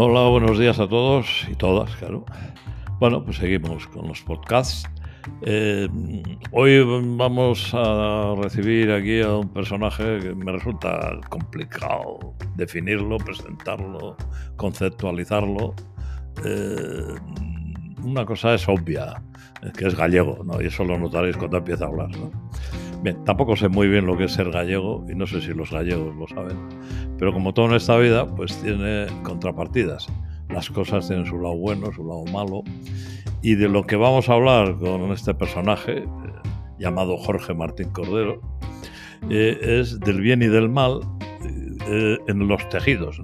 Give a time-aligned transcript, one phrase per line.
[0.00, 2.24] Hola, buenos días a todos y todas, claro.
[3.00, 4.88] Bueno, pues seguimos con los podcasts.
[5.42, 5.88] Eh,
[6.52, 6.84] hoy
[7.16, 14.16] vamos a recibir aquí a un personaje que me resulta complicado definirlo, presentarlo,
[14.54, 15.74] conceptualizarlo.
[16.44, 17.16] Eh,
[18.04, 19.20] una cosa es obvia,
[19.76, 20.62] que es gallego, ¿no?
[20.62, 22.10] y eso lo notaréis cuando empieza a hablar.
[23.24, 26.16] Tampoco sé muy bien lo que es ser gallego y no sé si los gallegos
[26.16, 26.56] lo saben,
[27.16, 30.08] pero como todo en esta vida, pues tiene contrapartidas.
[30.48, 32.64] Las cosas tienen su lado bueno, su lado malo,
[33.42, 36.06] y de lo que vamos a hablar con este personaje, eh,
[36.78, 38.40] llamado Jorge Martín Cordero,
[39.30, 41.00] eh, es del bien y del mal
[41.88, 43.20] eh, en los tejidos.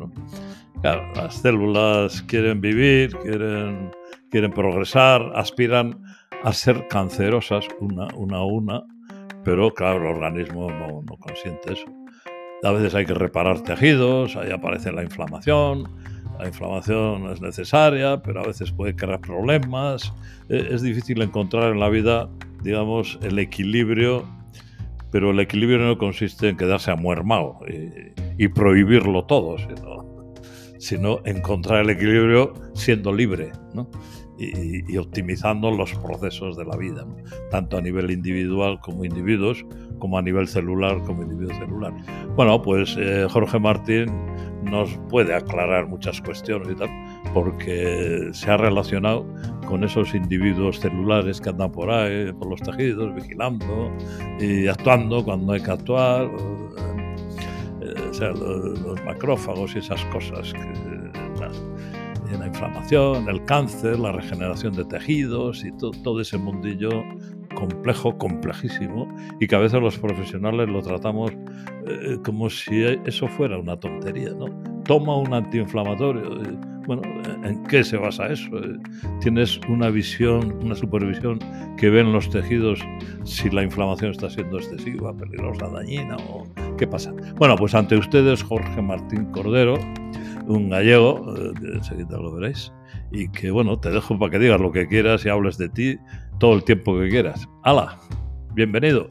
[0.82, 3.90] las células quieren vivir, quieren,
[4.30, 6.00] quieren progresar, aspiran
[6.44, 8.84] a ser cancerosas una, una a una,
[9.44, 11.86] pero claro, el organismo no, no consiente eso.
[12.62, 15.88] A veces hay que reparar tejidos, ahí aparece la inflamación,
[16.38, 20.12] la inflamación es necesaria, pero a veces puede crear problemas.
[20.48, 22.28] Eh, es difícil encontrar en la vida,
[22.62, 24.24] digamos, el equilibrio,
[25.10, 30.34] pero el equilibrio no consiste en quedarse amuermado y, y prohibirlo todo, sino,
[30.78, 33.88] sino encontrar el equilibrio siendo libre, ¿no?
[34.38, 37.06] Y, optimizando los procesos de la vida,
[37.50, 39.64] tanto a nivel individual como individuos,
[39.98, 41.92] como a nivel celular como individuo celular.
[42.36, 44.06] Bueno, pues eh, Jorge Martín
[44.64, 46.90] nos puede aclarar muchas cuestiones y tal,
[47.32, 49.26] porque se ha relacionado
[49.66, 53.92] con esos individuos celulares que andan por ahí, por los tejidos, vigilando
[54.40, 56.30] y actuando cuando hay que actuar,
[57.80, 61.03] eh, sea, los, los macrófagos y esas cosas que
[62.38, 66.90] la inflamación, el cáncer, la regeneración de tejidos y todo ese mundillo
[67.54, 69.08] complejo, complejísimo,
[69.40, 71.32] y que a veces los profesionales lo tratamos
[71.86, 74.46] eh, como si eso fuera una tontería, ¿no?
[74.84, 76.42] Toma un antiinflamatorio.
[76.42, 77.02] Eh, bueno,
[77.44, 78.58] ¿en qué se basa eso?
[78.58, 78.76] Eh,
[79.20, 81.38] ¿Tienes una visión, una supervisión
[81.78, 82.80] que ven los tejidos
[83.24, 86.44] si la inflamación está siendo excesiva, peligrosa, dañina o
[86.76, 87.14] qué pasa?
[87.36, 89.78] Bueno, pues ante ustedes Jorge Martín Cordero,
[90.46, 92.72] un gallego, eh, enseguida lo veréis,
[93.10, 95.98] y que bueno, te dejo para que digas lo que quieras y hables de ti
[96.38, 97.48] todo el tiempo que quieras.
[97.62, 97.98] ¡Hala!
[98.54, 99.10] Bienvenido.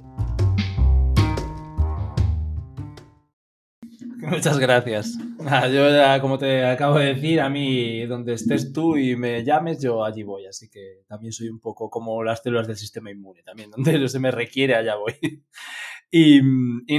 [4.30, 5.18] Muchas gracias.
[5.40, 9.82] yo ya, como te acabo de decir, a mí donde estés tú y me llames,
[9.82, 10.46] yo allí voy.
[10.46, 13.44] Así que también soy un poco como las células del sistema inmune.
[13.44, 15.44] También donde se me requiere, allá voy.
[16.16, 16.42] Y,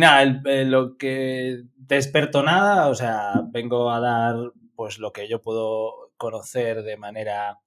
[0.01, 0.25] nada,
[0.65, 4.35] lo que te experto nada, o sea, vengo a dar
[4.75, 7.61] pues lo que yo puedo conocer de manera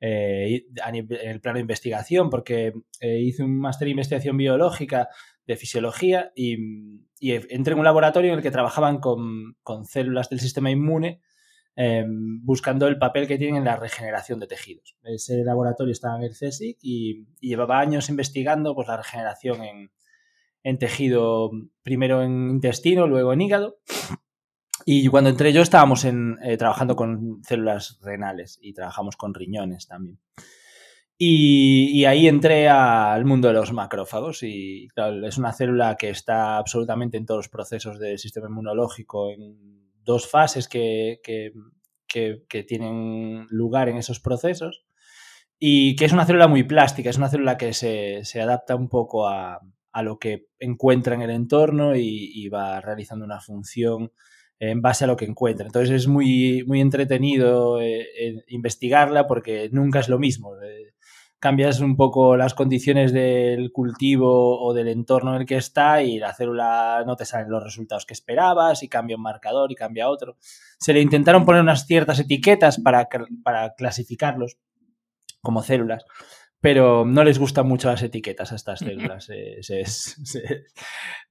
[0.00, 5.10] eh, en el plano de investigación, porque eh, hice un máster de investigación biológica
[5.46, 6.56] de fisiología y,
[7.20, 11.20] y, entré en un laboratorio en el que trabajaban con, con células del sistema inmune
[11.76, 14.96] eh, buscando el papel que tienen en la regeneración de tejidos.
[15.02, 19.90] Ese laboratorio estaba en el CSIC y, y llevaba años investigando pues, la regeneración en,
[20.66, 21.52] en tejido,
[21.84, 23.78] primero en intestino, luego en hígado.
[24.84, 30.18] Y cuando entré yo estábamos eh, trabajando con células renales y trabajamos con riñones también.
[31.16, 36.58] Y, ahí entré al mundo de los macrófagos y claro, es una célula que está
[36.58, 41.52] absolutamente en todos los procesos del sistema inmunológico, en dos fases que, que,
[42.08, 44.84] que, que tienen lugar en esos procesos
[45.60, 48.88] y que es una célula muy plástica, es una célula que se, se adapta un
[48.88, 49.60] poco a,
[49.96, 54.12] a lo que encuentra en el entorno y, va realizando una función
[54.58, 55.64] en base a lo que encuentra.
[55.64, 60.54] Entonces es muy, muy entretenido eh, investigarla porque nunca es lo mismo.
[60.60, 60.92] Eh,
[61.38, 66.18] cambias un poco las condiciones del cultivo o del entorno en el que está y
[66.18, 70.10] la célula no te salen los resultados que esperabas y cambia un marcador y cambia
[70.10, 70.36] otro.
[70.78, 73.08] Se le intentaron poner unas ciertas etiquetas para,
[73.42, 74.58] para clasificarlos
[75.40, 76.04] como células,
[76.66, 79.24] pero no les gustan mucho las etiquetas a estas células.
[79.60, 80.64] Se, se,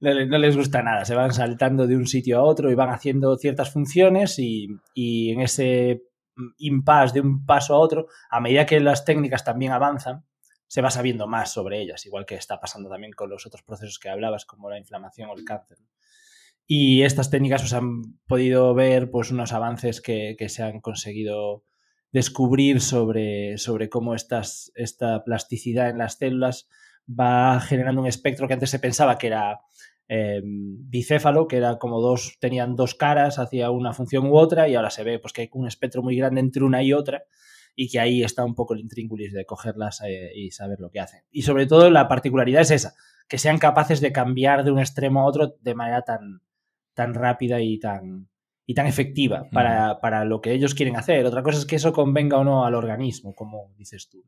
[0.00, 1.04] no les gusta nada.
[1.04, 5.32] Se van saltando de un sitio a otro y van haciendo ciertas funciones y, y
[5.32, 6.04] en ese
[6.56, 10.24] impasse de un paso a otro, a medida que las técnicas también avanzan,
[10.68, 13.98] se va sabiendo más sobre ellas, igual que está pasando también con los otros procesos
[13.98, 15.76] que hablabas, como la inflamación o el cáncer.
[16.66, 21.62] Y estas técnicas pues, han podido ver pues, unos avances que, que se han conseguido
[22.12, 26.68] descubrir sobre, sobre cómo estas, esta plasticidad en las células
[27.08, 29.60] va generando un espectro que antes se pensaba que era
[30.08, 34.74] eh, bicéfalo, que era como dos, tenían dos caras hacia una función u otra, y
[34.74, 37.24] ahora se ve pues, que hay un espectro muy grande entre una y otra,
[37.74, 41.00] y que ahí está un poco el intríngulis de cogerlas eh, y saber lo que
[41.00, 41.20] hacen.
[41.30, 42.94] Y sobre todo la particularidad es esa,
[43.28, 46.40] que sean capaces de cambiar de un extremo a otro de manera tan,
[46.94, 48.28] tan rápida y tan,
[48.66, 51.24] y tan efectiva para, para, lo que ellos quieren hacer.
[51.24, 54.24] Otra cosa es que eso convenga o no al organismo, como dices tú,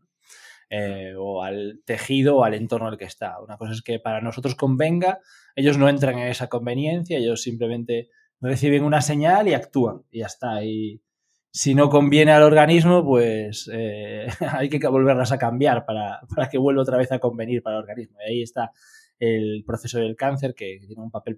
[0.70, 3.40] eh, o al tejido o al entorno en el que está.
[3.40, 5.20] Una cosa es que para nosotros convenga,
[5.56, 10.26] ellos no entran en esa conveniencia, ellos simplemente reciben una señal y actúan, y ya
[10.26, 10.62] está.
[10.62, 11.02] Y
[11.50, 16.58] si no conviene al organismo, pues eh, hay que volverlas a cambiar para, para, que
[16.58, 18.18] vuelva otra vez a convenir para el organismo.
[18.20, 18.70] Y ahí está
[19.18, 21.36] el proceso del cáncer, que tiene un papel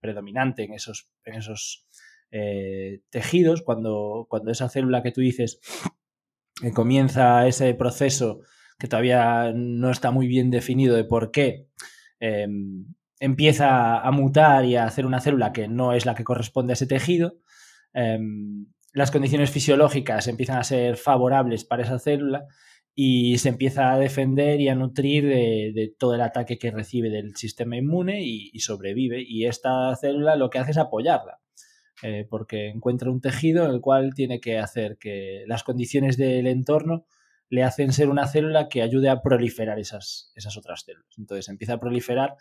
[0.00, 1.86] predominante en esos, en esos
[2.32, 5.60] eh, tejidos, cuando, cuando esa célula que tú dices
[6.62, 8.40] eh, comienza ese proceso
[8.78, 11.68] que todavía no está muy bien definido de por qué,
[12.18, 12.86] em,
[13.20, 16.74] empieza a mutar y a hacer una célula que no es la que corresponde a
[16.74, 17.38] ese tejido,
[17.94, 22.46] em, las condiciones fisiológicas empiezan a ser favorables para esa célula
[22.94, 27.34] y se empieza a defender y a nutrir de, todo el ataque que recibe del
[27.36, 29.22] sistema inmune y, sobrevive.
[29.26, 31.40] Y esta célula lo que hace es apoyarla.
[32.02, 36.48] Eh, porque encuentra un tejido en el cual tiene que hacer que las condiciones del
[36.48, 37.06] entorno
[37.48, 41.14] le hacen ser una célula que ayude a proliferar esas, esas otras células.
[41.16, 42.36] Entonces empieza a proliferar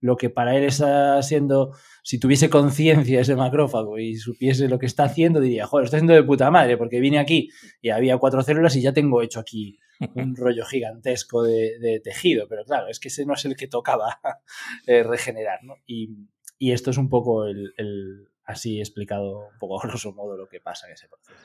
[0.00, 1.72] lo que para él está siendo,
[2.02, 6.14] si tuviese conciencia ese macrófago y supiese lo que está haciendo, diría, joder, está haciendo
[6.14, 7.48] de puta madre, porque vine aquí
[7.80, 9.78] y había cuatro células y ya tengo hecho aquí
[10.14, 12.46] un rollo gigantesco de, tejido.
[12.48, 14.20] Pero claro, es que ese no es el que tocaba
[14.86, 15.74] eh, regenerar, ¿no?
[15.86, 16.10] Y,
[16.58, 20.86] esto es un poco el, así explicado un poco a grosso modo lo que pasa
[20.86, 21.36] en ese proceso.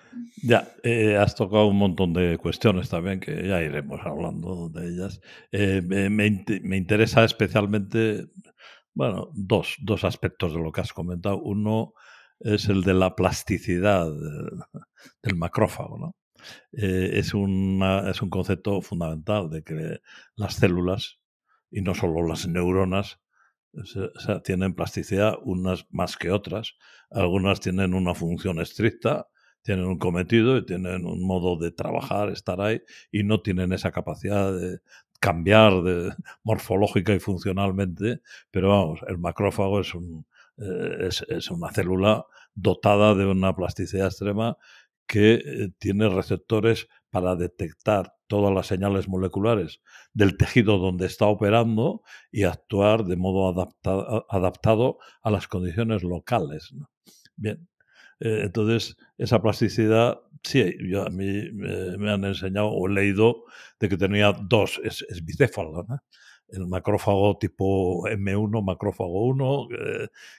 [0.43, 5.19] Ya, eh, has tocado un montón de cuestiones también que ya iremos hablando de ellas.
[5.51, 8.29] Eh, me, interesa especialmente,
[8.93, 11.39] bueno, dos, dos aspectos de lo que has comentado.
[11.39, 11.93] Uno
[12.39, 16.15] es el de la plasticidad del, macrófago, ¿no?
[16.73, 19.99] Eh, es, una, es un concepto fundamental de que
[20.35, 21.19] las células,
[21.69, 23.19] y no solo las neuronas,
[23.73, 26.75] o sea, tienen plasticidad unas más que otras.
[27.09, 29.27] Algunas tienen una función estricta,
[29.61, 32.81] tienen un cometido y tienen un modo de trabajar, estar ahí,
[33.11, 34.79] y no tienen esa capacidad de
[35.19, 36.13] cambiar de,
[36.43, 38.21] morfológica y funcionalmente.
[38.49, 40.25] Pero vamos, el macrófago es, un,
[40.57, 44.57] eh, es, una célula dotada de una plasticidad extrema
[45.07, 49.81] que eh, tiene receptores para detectar todas las señales moleculares
[50.13, 52.01] del tejido donde está operando
[52.31, 53.49] y actuar de modo
[54.29, 56.73] adaptado a las condiciones locales.
[57.35, 57.67] Bien,
[58.21, 63.43] eh, entonces esa plasticidad, sí, yo, a mí me, han enseñado o leído
[63.81, 65.99] de que tenía dos, es, es bicéfalo, ¿no?
[66.51, 69.67] El macrófago tipo M1, macrófago 1,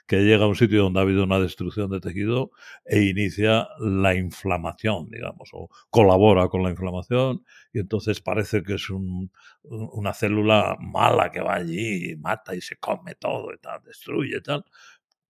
[0.07, 2.51] que llega a un sitio donde ha habido una destrucción de tejido
[2.85, 8.89] e inicia la inflamación, digamos, o colabora con la inflamación y entonces parece que es
[8.91, 14.37] una célula mala que va allí y mata y se come todo y tal, destruye
[14.37, 14.65] y tal.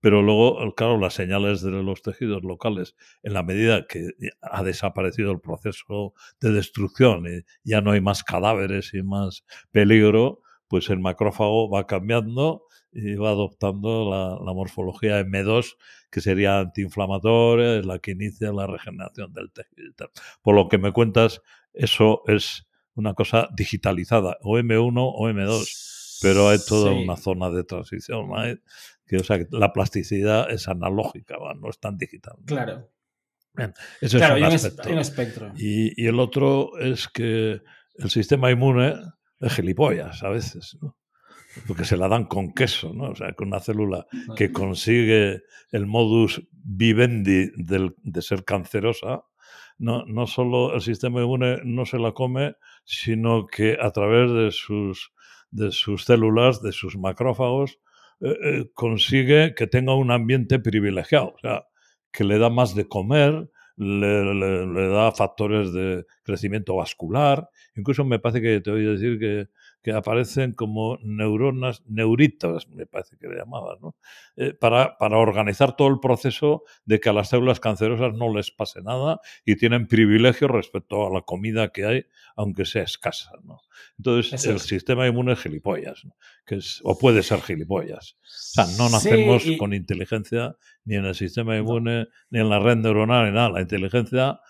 [0.01, 4.09] Pero luego, claro, las señales de los tejidos locales, en la medida que
[4.41, 10.41] ha desaparecido el proceso de destrucción y ya no hay más cadáveres y más peligro,
[10.73, 15.77] pues el macrófago va cambiando y va adoptando la, morfología M2,
[16.11, 20.11] que sería antiinflamatoria, es la que inicia la regeneración del tejido.
[20.41, 21.43] Por lo que me cuentas,
[21.75, 27.65] eso es una cosa digitalizada, o M1 o M2, pero hay toda una zona de
[27.65, 28.31] transición.
[29.07, 32.37] Que, o sea, la plasticidad es analógica, no es tan digital.
[32.47, 32.89] Claro.
[34.01, 35.53] eso es un, espectro.
[35.55, 37.61] Y, y el otro es que
[37.97, 38.95] el sistema inmune
[39.43, 40.97] de gilipollas a veces, ¿no?
[41.67, 43.11] Porque se la dan con queso, ¿no?
[43.11, 44.07] O sea, con una célula
[44.37, 49.25] que consigue el modus vivendi del, de ser cancerosa,
[49.77, 54.51] no, no solo el sistema inmune no se la come, sino que a través de
[54.51, 55.13] sus,
[55.51, 57.81] de sus células, de sus macrófagos,
[58.21, 61.67] eh, eh, consigue que tenga un ambiente privilegiado, o sea,
[62.13, 67.49] que le da más de comer, le, da factores de crecimiento vascular.
[67.75, 69.49] Incluso me parece que te oí decir que,
[69.83, 73.97] que aparecen como neuronas, neuritas, me parece que le llamabas, ¿no?
[74.37, 78.51] Eh, para, para, organizar todo el proceso de que a las células cancerosas no les
[78.51, 83.33] pase nada y tienen privilegio respecto a la comida que hay, aunque sea escasa.
[83.43, 83.61] ¿no?
[83.99, 86.03] Entonces, el sistema inmune es gilipollas,
[86.47, 88.17] que es, o puede ser gilipollas.
[88.21, 92.77] O sea, no nacemos con inteligencia ni en el sistema inmune, ni en la red
[92.77, 93.51] neuronal, ni nada.
[93.51, 94.41] La inteligencia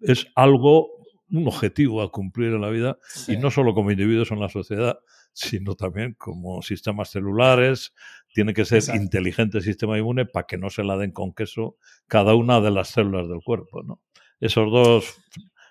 [0.00, 0.90] es algo
[1.30, 4.98] un objetivo a cumplir en la vida y no solo como individuos en la sociedad,
[5.32, 7.92] sino también como sistemas celulares.
[8.32, 11.76] Tiene que ser inteligente el sistema inmune para que no se la den con queso
[12.06, 13.82] cada una de las células del cuerpo.
[13.82, 14.00] ¿no?
[14.40, 15.16] Esos dos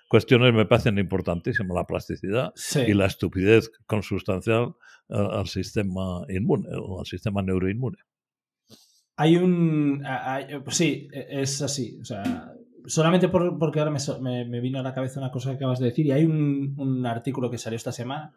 [0.08, 2.52] cuestiones me parecen importantísimas, la plasticidad
[2.86, 4.74] y la estupidez consustancial
[5.08, 7.98] al sistema inmune o al sistema neuroinmune.
[9.16, 10.02] hay un...
[10.64, 11.98] pues sí, e, es así.
[12.00, 12.52] O sea,
[12.86, 16.12] solamente porque ahora me, vino a la cabeza una cosa que acabas de decir, y
[16.12, 18.32] hay un, artículo que salió esta semana,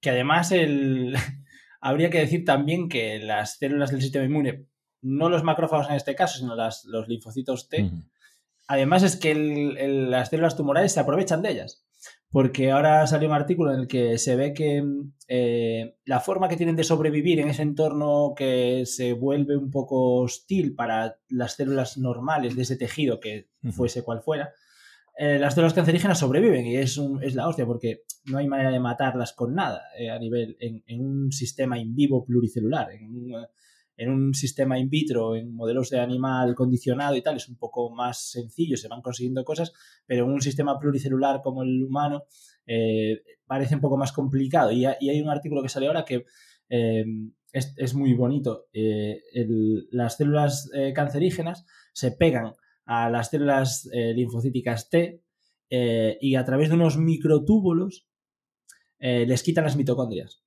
[0.00, 1.16] que además el,
[1.80, 4.66] habría que decir también que las células del sistema inmune,
[5.00, 7.90] no los macrófagos en este caso, sino las, los linfocitos T,
[8.66, 11.84] además es que las células tumorales se aprovechan de ellas
[12.32, 14.82] porque ahora salió un artículo en el que se ve que
[15.28, 20.16] eh, la forma que tienen de sobrevivir en ese entorno que se vuelve un poco
[20.16, 24.50] hostil para las células normales de ese tejido, que fuese cual fuera,
[25.18, 28.80] eh, las células cancerígenas sobreviven y es, es la hostia porque no hay manera de
[28.80, 33.32] matarlas con nada eh, a nivel en, un sistema in vivo pluricelular, en
[33.96, 37.90] en un sistema in vitro, en modelos de animal condicionado y tal, es un poco
[37.90, 39.72] más sencillo, se van consiguiendo cosas,
[40.06, 42.24] pero en un sistema pluricelular como el humano
[42.66, 44.70] eh, parece un poco más complicado.
[44.72, 46.24] Y, hay un artículo que sale ahora que
[46.68, 47.04] eh,
[47.52, 48.66] es, muy bonito.
[48.72, 49.20] Eh,
[49.90, 52.52] las células cancerígenas se pegan
[52.86, 55.22] a las células linfocíticas T
[55.68, 58.06] y a través de unos microtúbulos
[58.98, 60.42] les quitan las mitocondrias.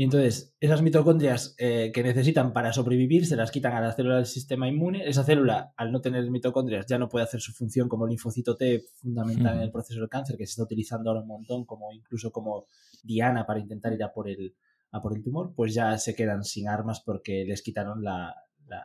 [0.00, 4.16] Y entonces, esas mitocondrias eh, que necesitan para sobrevivir se las quitan a la célula
[4.16, 5.06] del sistema inmune.
[5.06, 8.82] Esa célula, al no tener mitocondrias, ya no puede hacer su función como linfocito T
[8.94, 12.32] fundamental en el proceso del cáncer, que se está utilizando ahora un montón, como incluso
[12.32, 12.64] como
[13.02, 14.54] diana para intentar ir a por el,
[14.90, 18.34] a por el tumor, pues ya se quedan sin armas porque les quitaron la,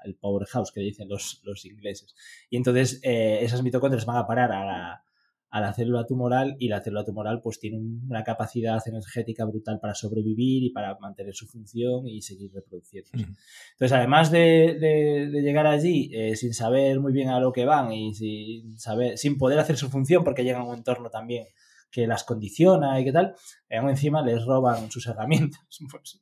[0.04, 2.14] el powerhouse que dicen los, los ingleses.
[2.50, 5.05] Y entonces eh, esas mitocondrias van a parar a la,
[5.56, 9.96] a la célula tumoral y la célula tumoral pues tiene una capacidad energética brutal para
[9.96, 13.10] sobrevivir y para mantener su función y seguir reproduciendo.
[13.14, 18.14] Entonces, además de, llegar allí eh, sin saber muy bien a lo que van y
[18.14, 21.46] sin, saber, sin poder hacer su función porque llegan a un entorno también
[21.90, 23.34] que las condiciona y qué tal,
[23.72, 25.62] aún encima les roban sus herramientas.
[25.90, 26.22] Pues,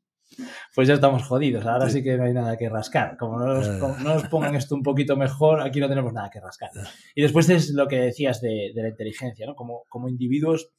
[0.76, 1.66] pues ya estamos jodidos.
[1.66, 2.04] Ahora sí.
[2.04, 3.18] que no hay nada que rascar.
[3.18, 6.72] Como no nos, pongan esto un poquito mejor, aquí no tenemos nada que rascar.
[7.16, 9.56] Y después es lo que decías de, la inteligencia, ¿no?
[9.56, 10.72] Como, como individuos,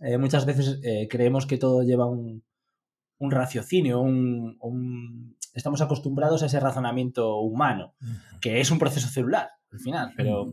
[0.00, 2.42] eh, muchas veces eh, creemos que todo lleva un,
[3.20, 7.94] raciocinio, un, estamos acostumbrados a ese razonamiento humano,
[8.38, 10.52] que es un proceso celular, al final, pero,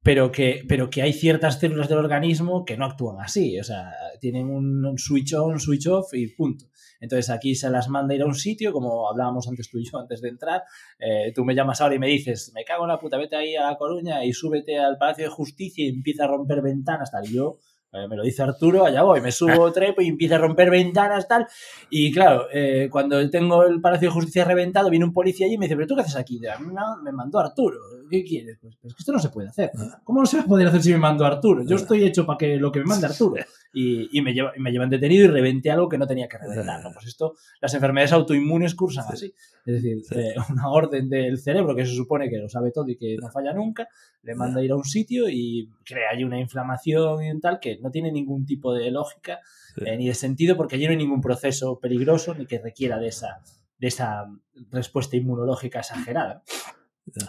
[0.00, 3.90] pero que, pero que hay ciertas células del organismo que no actúan así, o sea,
[4.20, 6.66] tienen un switch on, switch off y punto.
[7.04, 9.84] Entonces aquí se las manda a ir a un sitio, como hablábamos antes tú y
[9.84, 10.62] yo antes de entrar,
[10.98, 13.54] eh, tú me llamas ahora y me dices, me cago en la puta, vete ahí
[13.54, 17.26] a La Coruña y súbete al Palacio de Justicia y empieza a romper ventanas, tal,
[17.26, 17.58] y yo
[17.92, 21.28] eh, me lo dice Arturo, allá voy, me subo trepo y empieza a romper ventanas,
[21.28, 21.46] tal.
[21.90, 25.58] Y claro, eh, cuando tengo el Palacio de Justicia reventado, viene un policía allí y
[25.58, 26.40] me dice, ¿pero tú qué haces aquí?
[26.40, 27.78] No, me mandó Arturo.
[28.10, 28.58] ¿Qué quieres?
[28.60, 29.70] Pues, pues, que esto no se puede hacer.
[29.78, 30.00] Ah.
[30.02, 31.62] ¿Cómo no se va a poder hacer si me mando Arturo?
[31.64, 31.80] Yo ah.
[31.80, 33.36] estoy hecho para que lo que me mande Arturo.
[33.76, 36.80] Y, me, lleva, me llevan detenido y reventé algo que no tenía que reventar.
[36.82, 36.92] ¿no?
[36.92, 39.34] Pues esto, las enfermedades autoinmunes cursan así.
[39.66, 42.96] Es decir, eh, una orden del cerebro que se supone que lo sabe todo y
[42.96, 43.88] que no falla nunca,
[44.22, 47.78] le manda a ir a un sitio y crea allí una inflamación y tal que
[47.80, 49.40] no tiene ningún tipo de lógica
[49.84, 53.08] eh, ni de sentido porque allí no hay ningún proceso peligroso ni que requiera de
[53.08, 53.40] esa,
[53.78, 54.24] de esa
[54.70, 56.42] respuesta inmunológica exagerada.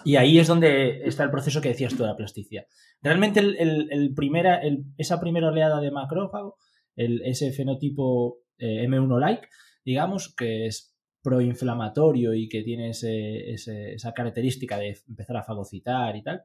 [0.03, 2.65] Y ahí es donde está el proceso que decías tú de la plasticidad.
[3.01, 4.61] Realmente el, primera,
[4.97, 6.57] esa primera oleada de macrófago,
[6.95, 9.47] el, ese fenotipo eh, M1-like,
[9.83, 16.43] digamos, que es proinflamatorio y que tiene esa característica de empezar a fagocitar y tal,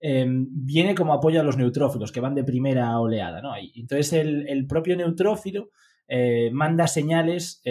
[0.00, 3.40] em, viene como apoyo a los neutrófilos que van de primera oleada.
[3.40, 3.52] ¿no?
[3.74, 5.70] Entonces el, propio neutrófilo
[6.08, 7.62] eh, manda señales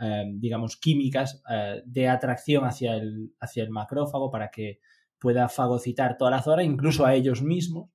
[0.00, 4.78] Em, digamos, químicas eh, de atracción hacia el, hacia el macrófago para que
[5.18, 7.90] pueda fagocitar toda la zona, incluso a ellos mismos.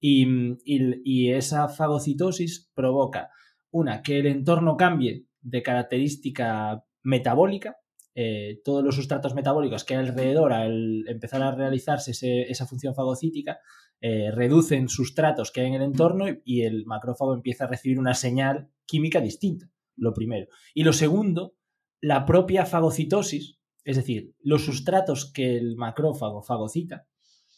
[0.00, 3.30] Y, esa fagocitosis provoca,
[3.70, 7.76] una, que el entorno cambie de característica metabólica,
[8.14, 12.12] eh, todos los sustratos metabólicos que hay alrededor al empezar a realizarse
[12.48, 13.58] esa función fagocítica
[14.00, 18.14] eh, reducen sustratos que hay en el entorno y, el macrófago empieza a recibir una
[18.14, 20.46] señal química distinta lo primero.
[20.74, 21.54] Y lo segundo,
[22.00, 27.06] la propia fagocitosis, es decir, los sustratos que el macrófago fagocita,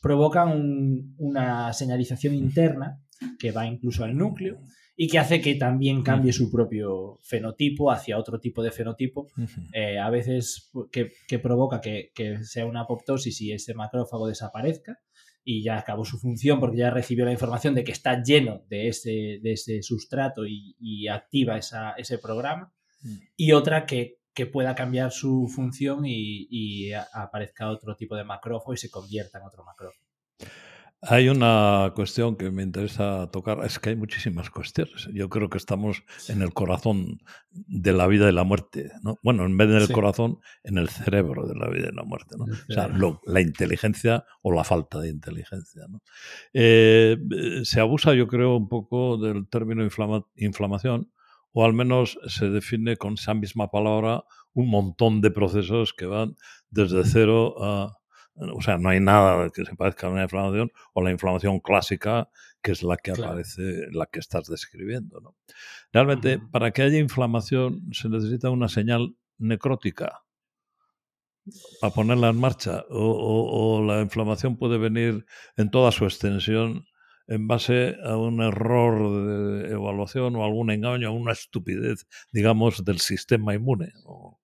[0.00, 3.02] provocan una señalización interna
[3.38, 4.60] que va incluso al núcleo
[4.96, 9.28] y que hace que también cambie su propio fenotipo hacia otro tipo de fenotipo,
[9.72, 12.10] eh, a veces que, provoca que,
[12.42, 14.98] sea una apoptosis y ese macrófago desaparezca
[15.50, 18.88] y ya acabó su función porque ya recibió la información de que está lleno de
[18.88, 22.70] ese, de ese sustrato y, activa ese programa.
[23.00, 23.16] Mm.
[23.34, 24.18] Y otra que,
[24.52, 29.64] pueda cambiar su función y, aparezca otro tipo de macrófago y se convierta en otro
[29.64, 30.04] macrófago.
[31.02, 35.08] Hay una cuestión que me interesa tocar, es que hay muchísimas cuestiones.
[35.14, 39.16] Yo creo que estamos en el corazón de la vida y la muerte, ¿no?
[39.22, 39.92] Bueno, en vez del Sí.
[39.92, 42.46] corazón, en el cerebro de la vida y la muerte, ¿no?
[42.46, 46.02] O sea, lo- la inteligencia o la falta de inteligencia, ¿no?
[46.52, 51.12] Eh, eh, se abusa, yo creo, un poco del término inflama- inflamación,
[51.52, 56.34] o al menos se define con esa misma palabra un montón de procesos que van
[56.70, 57.96] desde cero a
[58.40, 62.28] o sea, no hay nada que se parezca a una inflamación o la inflamación clásica,
[62.62, 63.32] que es la que Claro.
[63.32, 65.20] aparece, la que estás describiendo.
[65.20, 65.36] ¿no?
[65.92, 70.22] Realmente, para que haya inflamación se necesita una señal necrótica
[71.80, 72.84] para ponerla en marcha.
[72.90, 75.24] O, o- o la inflamación puede venir
[75.56, 76.84] en toda su extensión
[77.26, 83.00] en base a un error de evaluación o algún engaño, a una estupidez, digamos, del
[83.00, 83.92] sistema inmune.
[84.04, 84.37] o-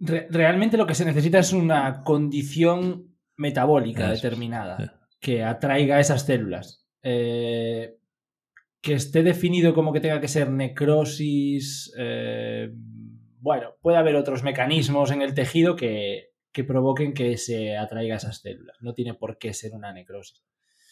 [0.00, 6.24] Re- realmente lo que se necesita es una condición metabólica Eso determinada que atraiga esas
[6.24, 6.86] células.
[7.02, 7.96] Eh,
[8.82, 11.92] que esté definido como que tenga que ser necrosis.
[11.98, 12.70] eh,
[13.42, 18.38] bueno, puede haber otros mecanismos en el tejido que, que provoquen que se atraiga esas
[18.40, 18.76] células.
[18.80, 20.42] No tiene por qué ser una necrosis.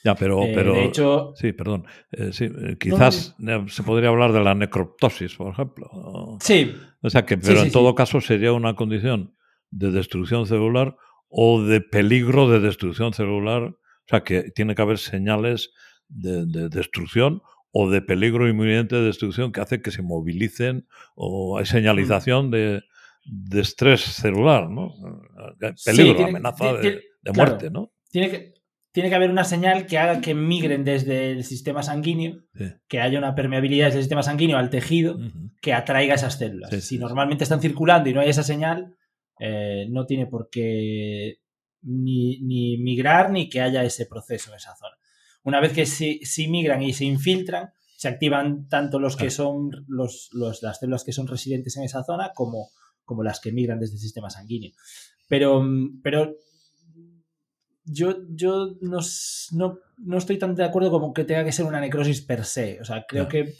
[0.04, 1.84] Ya, pero, Eh, pero de hecho, Sí, perdón.
[2.12, 3.34] Eh, sí, eh, quizás
[3.68, 5.88] se podría hablar de la necroptosis, por ejemplo.
[6.40, 9.34] Sí, o sea que, pero sí, en todo caso sería una condición
[9.70, 10.96] de destrucción celular
[11.28, 13.62] o de peligro de destrucción celular.
[13.64, 15.70] O sea que tiene que haber señales
[16.08, 21.58] de, de destrucción o de peligro inminente de destrucción que hace que se movilicen o
[21.58, 22.82] hay señalización de,
[23.26, 24.94] de estrés celular, ¿no?
[25.84, 27.50] Peligro, tiene- amenaza tiene- de, tiene- de claro.
[27.50, 27.92] muerte, ¿no?
[28.10, 28.54] tiene que,
[28.98, 32.64] tiene que haber una señal que haga que migren desde el sistema sanguíneo, Sí.
[32.88, 35.18] que haya una permeabilidad del sistema sanguíneo al tejido
[35.62, 36.70] que atraiga esas células.
[36.70, 38.96] Sí, si sí, normalmente están circulando y no hay esa señal,
[39.38, 41.36] eh, no tiene por qué
[41.82, 44.96] ni, ni migrar ni que haya ese proceso en esa zona.
[45.44, 49.70] Una vez que sí, sí migran y se infiltran, se activan tanto los que son
[49.86, 52.68] los, los- las células que son residentes en esa zona como,
[53.04, 54.72] como las que migran desde el sistema sanguíneo.
[55.28, 56.34] Pero, mm, pero
[57.90, 58.98] yo, yo no,
[59.52, 62.80] no, no estoy tan de acuerdo como que tenga que ser una necrosis per se.
[62.80, 63.54] O sea, creo que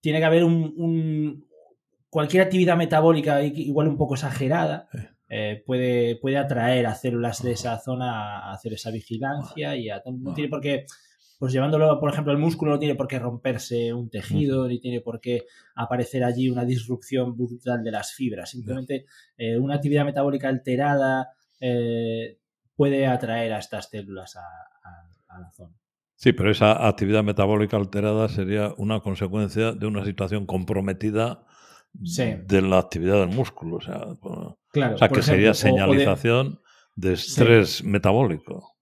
[0.00, 1.46] tiene que haber un, un-
[2.10, 4.88] cualquier actividad metabólica igual un poco exagerada.
[4.92, 4.98] Sí.
[5.28, 10.00] eh, puede, puede atraer a células de esa zona a hacer esa vigilancia y a-
[10.06, 10.34] no Ajá.
[10.36, 10.86] tiene por qué,
[11.40, 15.00] pues llevándolo, por ejemplo, al músculo no tiene por qué romperse un tejido, ni tiene
[15.00, 15.42] por qué
[15.74, 18.50] aparecer allí una disrupción brutal de las fibras.
[18.50, 19.04] Simplemente
[19.36, 21.28] eh, una actividad metabólica alterada
[21.60, 22.38] eh,
[22.76, 25.74] puede atraer a estas células a, a- a la zona.
[26.14, 31.44] Sí, pero esa actividad metabólica alterada sería una consecuencia de una situación comprometida
[32.04, 32.34] Sí.
[32.46, 33.76] de la actividad del músculo.
[33.76, 36.60] O sea, bueno, Claro, o sea por que sería ejemplo, de- señalización
[36.94, 38.74] de, estrés metabólico.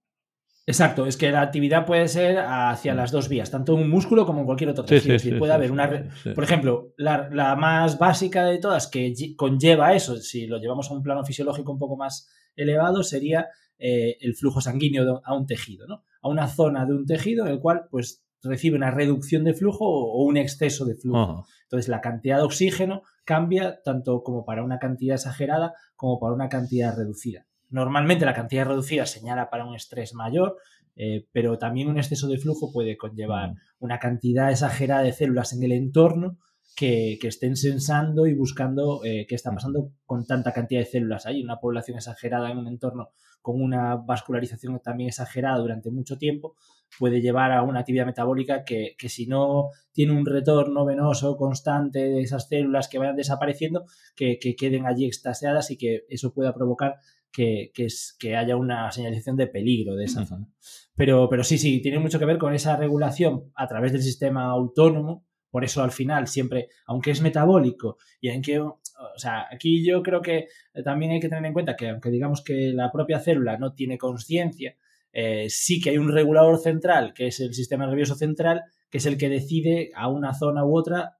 [0.66, 4.24] Exacto, es que la actividad puede ser hacia las dos vías, tanto en un músculo
[4.24, 4.88] como en cualquier otro Mm.
[4.88, 5.14] Sí, tejido.
[5.16, 6.08] Es decir, puede haber una.
[6.34, 10.90] Por ejemplo, la, la más básica de todas que lle- conlleva eso, si lo llevamos
[10.90, 15.46] a un plano fisiológico un poco más elevado, sería eh, el flujo sanguíneo a un
[15.46, 16.04] tejido, ¿no?
[16.22, 19.84] A una zona de un tejido en el cual pues recibe una reducción de flujo
[19.86, 21.46] o, un exceso de flujo.
[21.62, 26.48] Entonces la cantidad de oxígeno cambia tanto como para una cantidad exagerada como para una
[26.48, 27.46] cantidad reducida.
[27.70, 30.58] Normalmente la cantidad reducida señala para un estrés mayor,
[30.96, 33.56] eh, pero también un exceso de flujo puede conllevar Mm.
[33.80, 36.38] una cantidad exagerada de células en el entorno
[36.76, 41.26] que, que estén sensando y buscando eh, qué está pasando con tanta cantidad de células
[41.26, 41.42] ahí.
[41.42, 43.10] Una población exagerada en un entorno
[43.42, 46.56] con una vascularización también exagerada durante mucho tiempo
[46.98, 51.98] puede llevar a una actividad metabólica que, que si no tiene un retorno venoso constante
[51.98, 53.84] de esas células que vayan desapareciendo,
[54.16, 56.96] que, que queden allí extasiadas y que eso pueda provocar
[57.30, 60.46] que, que, es- que haya una señalización de peligro de esa zona.
[60.94, 64.44] Pero, pero sí, sí, tiene mucho que ver con esa regulación a través del sistema
[64.50, 65.26] autónomo.
[65.54, 68.80] Por eso al final siempre, aunque es metabólico y en que, o
[69.16, 72.42] sea, aquí yo creo que eh, también hay que tener en cuenta que aunque digamos
[72.42, 74.74] que la propia célula no tiene conciencia,
[75.12, 79.06] eh, sí que hay un regulador central, que es el sistema nervioso central, que es
[79.06, 81.18] el que decide a una zona u otra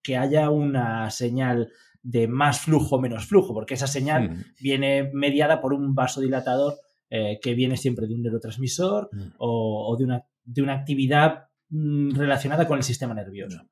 [0.00, 1.72] que haya una señal
[2.04, 4.44] de más flujo o menos flujo, porque esa señal Mm.
[4.60, 6.74] viene mediada por un vasodilatador
[7.10, 9.32] eh, que viene siempre de un neurotransmisor Mm.
[9.38, 13.62] o, o de, una, de una actividad relacionada con el sistema nervioso.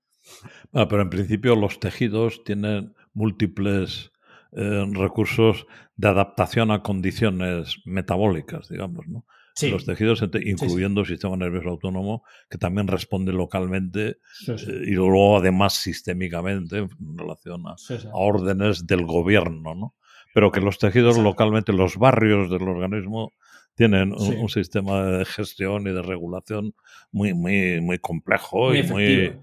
[0.73, 4.13] Ah, pero en principio los tejidos tienen múltiples
[4.53, 9.25] eh, recursos de adaptación a condiciones metabólicas, digamos, ¿no?
[9.57, 10.27] Sí, Los tejidos, sí.
[10.47, 17.17] incluyendo el sistema nervioso autónomo, que también responde localmente eh, y luego además sistémicamente en
[17.17, 17.77] relación a,
[18.13, 19.95] órdenes del gobierno, ¿no?
[20.35, 21.31] Pero que los tejidos Exacto.
[21.31, 23.33] localmente, los barrios del organismo
[23.75, 26.75] tienen un, sistema de gestión y de regulación
[27.11, 29.39] muy, muy, muy complejo y muy,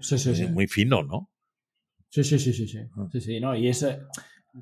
[0.50, 1.30] muy, fino, ¿no?
[2.08, 2.78] Sí, sí, sí, sí, sí.
[2.96, 3.08] Ah.
[3.12, 3.54] sí, sí ¿no?
[3.54, 3.88] Y eso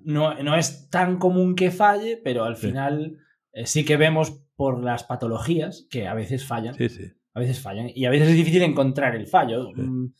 [0.04, 3.18] no, no, es tan común que falle, pero al final
[3.52, 6.74] eh, sí que vemos por las patologías que a veces fallan.
[6.74, 7.12] Sí, sí.
[7.35, 7.90] A veces fallan.
[7.94, 9.70] Y a veces es difícil encontrar el fallo.
[9.74, 10.12] Mm,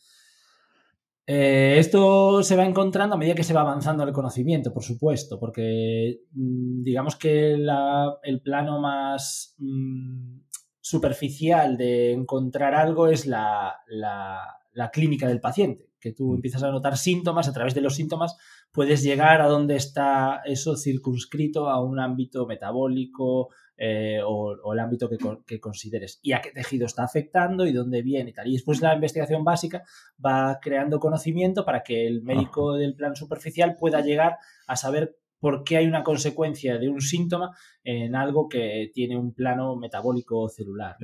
[1.33, 5.39] eh, esto se va encontrando a medida que se va avanzando el conocimiento, por supuesto,
[5.39, 10.41] porque mm, digamos que el plano más mm,
[10.81, 13.77] superficial de encontrar algo es la,
[14.91, 16.35] clínica del paciente, que tú mm.
[16.35, 18.35] empiezas a notar síntomas, a través de los síntomas
[18.73, 23.47] puedes llegar a donde está eso circunscrito a un ámbito metabólico,
[23.83, 28.29] eh, o, el ámbito que, consideres y a qué tejido está afectando y dónde viene
[28.29, 28.47] y tal.
[28.47, 29.81] Y después la investigación básica
[30.23, 35.63] va creando conocimiento para que el médico del plan superficial pueda llegar a saber por
[35.63, 40.97] qué hay una consecuencia de un síntoma en algo que tiene un plano metabólico celular.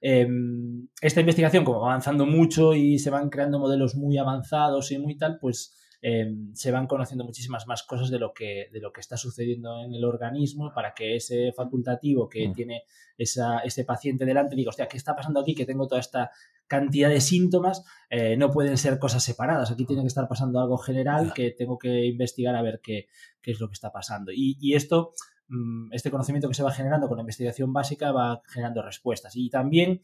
[0.00, 4.98] Em, esta investigación, como va avanzando mucho y se van creando modelos muy avanzados y
[4.98, 5.76] muy tal, pues
[6.08, 9.82] Em, se van conociendo muchísimas más cosas de lo, que, de lo que está sucediendo
[9.82, 12.52] en el organismo para que ese facultativo que mm.
[12.52, 12.82] tiene
[13.18, 15.56] ese paciente delante diga, hostia, ¿qué está pasando aquí?
[15.56, 16.30] Que tengo toda esta
[16.68, 19.72] cantidad de síntomas, eh, no pueden ser cosas separadas.
[19.72, 23.08] Aquí tiene que estar pasando algo general que tengo que investigar a ver qué,
[23.42, 24.30] es lo que está pasando.
[24.32, 25.12] Y, esto,
[25.48, 29.34] mm, este conocimiento que se va generando con la investigación básica va generando respuestas.
[29.34, 30.02] Y también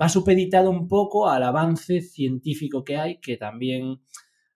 [0.00, 4.00] va supeditado un poco al avance científico que hay, que también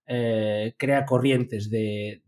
[0.08, 2.22] eh, crea corrientes de,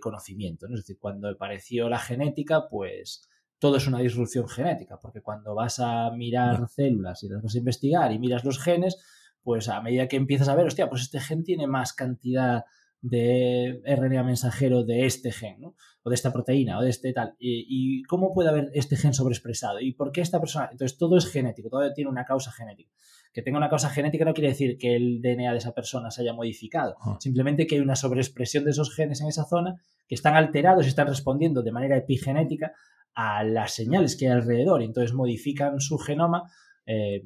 [0.00, 0.66] conocimiento.
[0.66, 5.80] Es decir, cuando apareció la genética, pues todo es una disrupción genética, porque cuando vas
[5.80, 8.96] a mirar células y las vas a investigar y miras los genes,
[9.42, 12.64] pues a medida que empiezas a ver, hostia, pues este gen tiene más cantidad
[13.02, 15.74] de RNA mensajero de este gen, ¿no?
[16.02, 17.34] o de esta proteína, o de este tal.
[17.38, 19.80] Y, cómo puede haber este gen sobreexpresado?
[19.80, 20.68] ¿Y por qué esta persona?
[20.70, 22.92] Entonces, todo es genético, todo tiene una causa genética.
[23.36, 26.22] Que tenga una causa genética no quiere decir que el DNA de esa persona se
[26.22, 27.18] haya modificado, ah.
[27.20, 29.74] simplemente que hay una sobreexpresión de esos genes en esa zona
[30.08, 32.72] que están alterados y están respondiendo de manera epigenética
[33.14, 34.80] a las señales que hay alrededor.
[34.80, 36.44] Y entonces modifican su genoma.
[36.86, 37.24] Eh,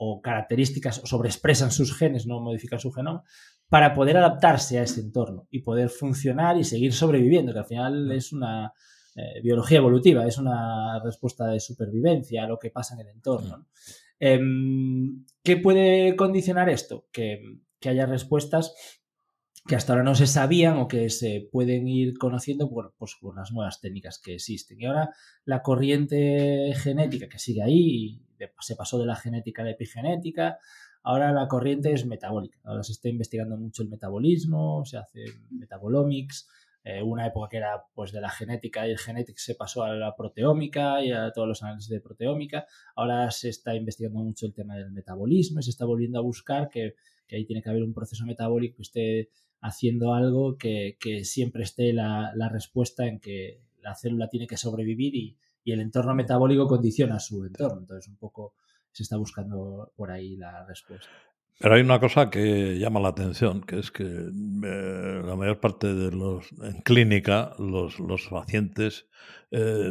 [0.00, 3.24] o características o sobreexpresan sus genes, no modifican su genoma,
[3.68, 8.12] para poder adaptarse a ese entorno y poder funcionar y seguir sobreviviendo, que al final
[8.12, 8.72] es una
[9.16, 13.66] eh, biología evolutiva, es una respuesta de supervivencia a lo que pasa en el entorno.
[14.20, 17.06] Em, ¿Qué puede condicionar esto?
[17.12, 17.42] Que,
[17.84, 18.74] haya respuestas
[19.66, 23.36] que hasta ahora no se sabían o que se pueden ir conociendo por, pues, por
[23.36, 24.80] las nuevas técnicas que existen.
[24.80, 25.10] Y ahora
[25.44, 28.20] la corriente genética que sigue ahí,
[28.60, 30.58] se pasó de la genética a la epigenética,
[31.08, 32.58] Ahora la corriente es metabólica.
[32.64, 36.48] Ahora se está investigando mucho el metabolismo, se hace metabolomics.
[36.90, 39.94] Eh, una época que era pues de la genética y el genetics se pasó a
[39.94, 42.64] la proteómica y a todos los análisis de proteómica.
[42.96, 46.70] Ahora se está investigando mucho el tema del metabolismo y se está volviendo a buscar
[46.70, 46.94] que,
[47.30, 49.28] ahí tiene que haber un proceso metabólico que esté
[49.60, 55.36] haciendo algo que, siempre esté la, respuesta en que la célula tiene que sobrevivir y,
[55.64, 57.80] y el entorno metabólico condiciona su entorno.
[57.80, 58.54] Entonces, un poco
[58.92, 61.10] se está buscando por ahí la respuesta.
[61.58, 65.92] Pero hay una cosa que llama la atención, que es que eh, la mayor parte
[65.92, 69.08] de los, en clínica, los, los pacientes
[69.50, 69.90] eh,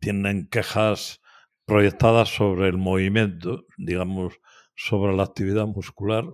[0.00, 1.20] tienen quejas
[1.66, 4.40] proyectadas sobre el movimiento, digamos,
[4.74, 6.24] sobre la actividad muscular.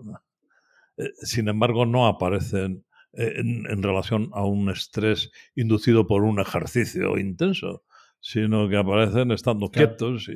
[0.98, 7.18] Eh, sin embargo, no aparecen en, en, relación a un estrés inducido por un ejercicio
[7.18, 7.82] intenso
[8.24, 10.30] sino que aparecen estando quietos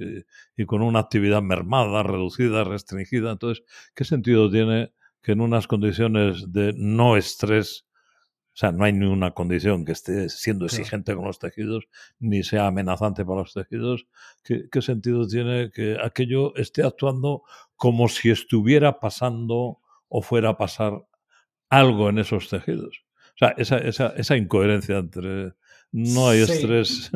[0.59, 3.33] y, con una actividad mermada, reducida, restringida.
[3.33, 7.87] Entonces, ¿qué sentido tiene que en unas condiciones de no estrés,
[8.53, 12.43] o sea, no hay ni una condición que esté siendo exigente con los tejidos, ni
[12.43, 14.07] sea amenazante para los tejidos,
[14.45, 17.43] ¿qué, ¿qué, sentido tiene que aquello esté actuando
[17.77, 21.07] como si estuviera pasando o fuera a pasar
[21.71, 23.07] algo en esos tejidos?
[23.31, 25.55] O sea, esa, esa, esa incoherencia entre
[25.93, 27.11] no hay estrés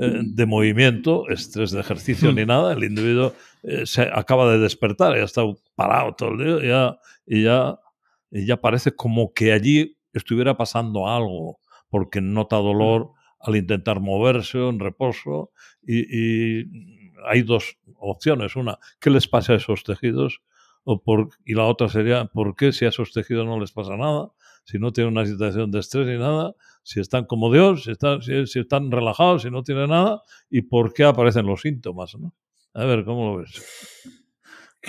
[0.00, 2.72] eh, de movimiento, estrés de ejercicio ni nada.
[2.72, 5.42] El individuo eh, se acaba de despertar, ya está
[5.74, 7.78] parado todo el día y ya,
[8.30, 14.58] y ya parece como que allí estuviera pasando algo, porque nota dolor al intentar moverse
[14.58, 15.52] en reposo.
[15.86, 16.66] Y,
[17.26, 18.54] hay dos opciones.
[18.54, 20.40] Una, ¿qué les pasa a esos tejidos?
[20.84, 23.96] O por, y la otra sería, ¿por qué si a esos tejidos no les pasa
[23.96, 24.30] nada?
[24.68, 28.20] Si no tienen una situación de estrés ni nada, si están como Dios, si están,
[28.20, 32.14] si, están relajados, si no tienen nada, y por qué aparecen los síntomas.
[32.18, 32.34] ¿no?
[32.74, 33.62] A ver, ¿cómo lo ves?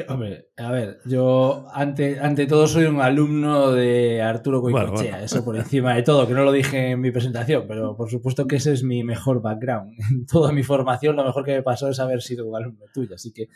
[0.10, 5.56] Hombre, a ver, yo ante, ante todo soy un alumno de Arturo Goicoechea, eso por
[5.56, 8.74] encima de todo, que no lo dije en mi presentación, pero por supuesto que ese
[8.74, 9.94] es mi mejor background.
[10.12, 13.16] En toda mi formación lo mejor que me pasó es haber sido un alumno tuyo,
[13.16, 13.48] así que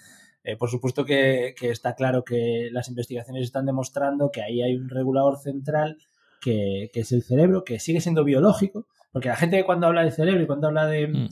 [0.46, 4.76] eh, por supuesto que, que, está claro que las investigaciones están demostrando que ahí hay
[4.76, 5.98] un regulador central
[6.44, 10.12] que, que, es el cerebro, que sigue siendo biológico, porque la gente cuando habla de
[10.12, 11.08] cerebro y cuando habla de...
[11.08, 11.30] Mm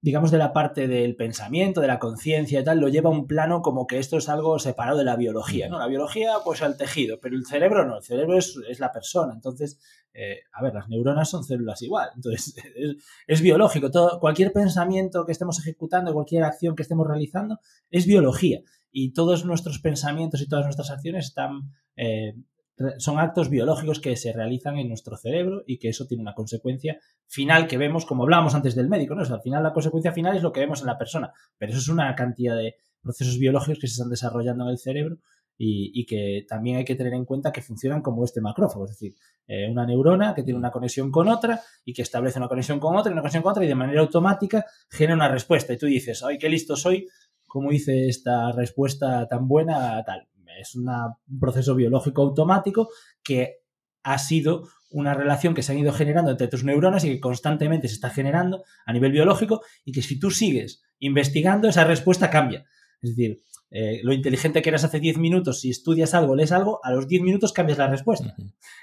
[0.00, 3.26] digamos, de la parte del pensamiento, de la conciencia y tal, lo lleva a un
[3.26, 5.78] plano como que esto es algo separado de la biología, ¿no?
[5.78, 9.32] La biología, pues, al tejido, pero el cerebro no, el cerebro es, es la persona.
[9.34, 9.80] Entonces,
[10.14, 12.10] eh, a ver, las neuronas son células igual.
[12.14, 13.90] Entonces, es, es, biológico.
[13.90, 17.58] Todo, cualquier pensamiento que estemos ejecutando, cualquier acción que estemos realizando,
[17.90, 18.60] es biología.
[18.92, 22.34] Y todos nuestros pensamientos y todas nuestras acciones están eh,
[22.98, 26.98] son actos biológicos que se realizan en nuestro cerebro y que eso tiene una consecuencia
[27.26, 29.22] final que vemos, como hablábamos antes del médico, ¿no?
[29.22, 31.88] al final la consecuencia final es lo que vemos en la persona, pero eso es
[31.88, 35.18] una cantidad de procesos biológicos que se están desarrollando en el cerebro
[35.60, 39.16] y, que también hay que tener en cuenta que funcionan como este macrófago, es decir,
[39.48, 42.94] eh, una neurona que tiene una conexión con otra y que establece una conexión con
[42.94, 45.86] otra y una conexión con otra y de manera automática genera una respuesta y tú
[45.86, 47.08] dices, ay, qué listo soy,
[47.48, 50.28] ¿cómo hice esta respuesta tan buena tal?
[50.60, 50.88] Es un
[51.40, 52.88] proceso biológico automático
[53.22, 53.56] que
[54.02, 57.88] ha sido una relación que se han ido generando entre tus neuronas y que constantemente
[57.88, 62.64] se está generando a nivel biológico y que si tú sigues investigando, esa respuesta cambia.
[63.02, 66.80] Es decir, eh, lo inteligente que eras hace 10 minutos, si estudias algo, lees algo,
[66.82, 68.34] a los 10 minutos cambias la respuesta.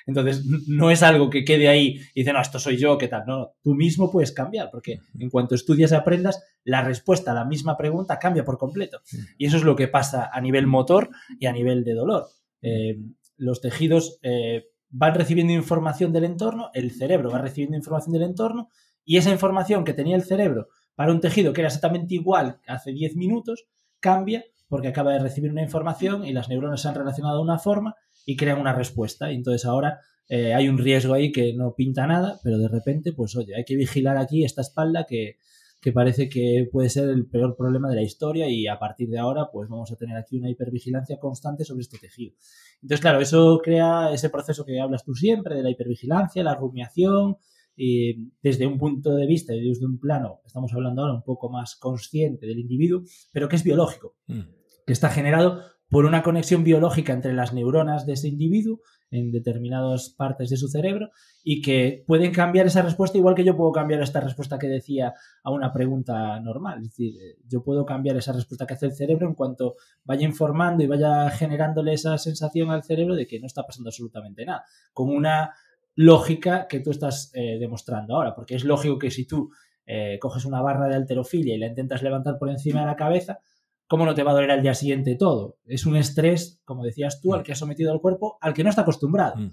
[0.06, 3.24] Entonces, no es algo que quede ahí y dice, no, esto soy yo, ¿qué tal?
[3.26, 7.46] No, tú mismo puedes cambiar, porque en cuanto estudias y aprendas, la respuesta a la
[7.46, 9.02] misma pregunta cambia por completo.
[9.38, 12.28] Y eso es lo que pasa a nivel motor y a nivel de dolor.
[12.62, 13.00] Eh,
[13.38, 18.70] los tejidos eh, van recibiendo información del entorno, el cerebro va recibiendo información del entorno,
[19.04, 22.92] y esa información que tenía el cerebro para un tejido que era exactamente igual hace
[22.92, 23.66] 10 minutos,
[24.00, 24.44] cambia
[24.76, 27.96] porque acaba de recibir una información y las neuronas se han relacionado de una forma
[28.26, 29.32] y crean una respuesta.
[29.32, 33.14] Y entonces ahora eh, hay un riesgo ahí que no pinta nada, pero de repente,
[33.14, 35.38] pues oye, hay que vigilar aquí esta espalda que,
[35.80, 39.18] que parece que puede ser el peor problema de la historia y a partir de
[39.18, 42.36] ahora, pues vamos a tener aquí una hipervigilancia constante sobre este tejido.
[42.82, 47.38] Entonces, claro, eso crea ese proceso que hablas tú siempre de la hipervigilancia, la rumiación,
[47.78, 51.50] y desde un punto de vista y desde un plano, estamos hablando ahora un poco
[51.50, 54.42] más consciente del individuo, pero que es biológico, mm.
[54.86, 60.10] Que está generado por una conexión biológica entre las neuronas de ese individuo en determinadas
[60.10, 61.12] partes de su cerebro
[61.44, 65.14] y que pueden cambiar esa respuesta igual que yo puedo cambiar esta respuesta que decía
[65.44, 66.80] a una pregunta normal.
[66.82, 67.14] Es decir,
[67.48, 71.30] yo puedo cambiar esa respuesta que hace el cerebro en cuanto vaya informando y vaya
[71.30, 74.64] generándole esa sensación al cerebro de que no está pasando absolutamente nada.
[74.92, 75.54] Con una
[75.96, 79.52] lógica que tú estás eh, demostrando ahora, porque es lógico que si tú
[79.86, 83.40] eh, coges una barra de alterofilia y la intentas levantar por encima de la cabeza,
[83.88, 85.58] ¿cómo no te va a doler al día siguiente todo?
[85.66, 88.70] Es un estrés, como decías tú, al que has sometido al cuerpo, al que no
[88.70, 89.38] está acostumbrado.
[89.38, 89.52] Mm.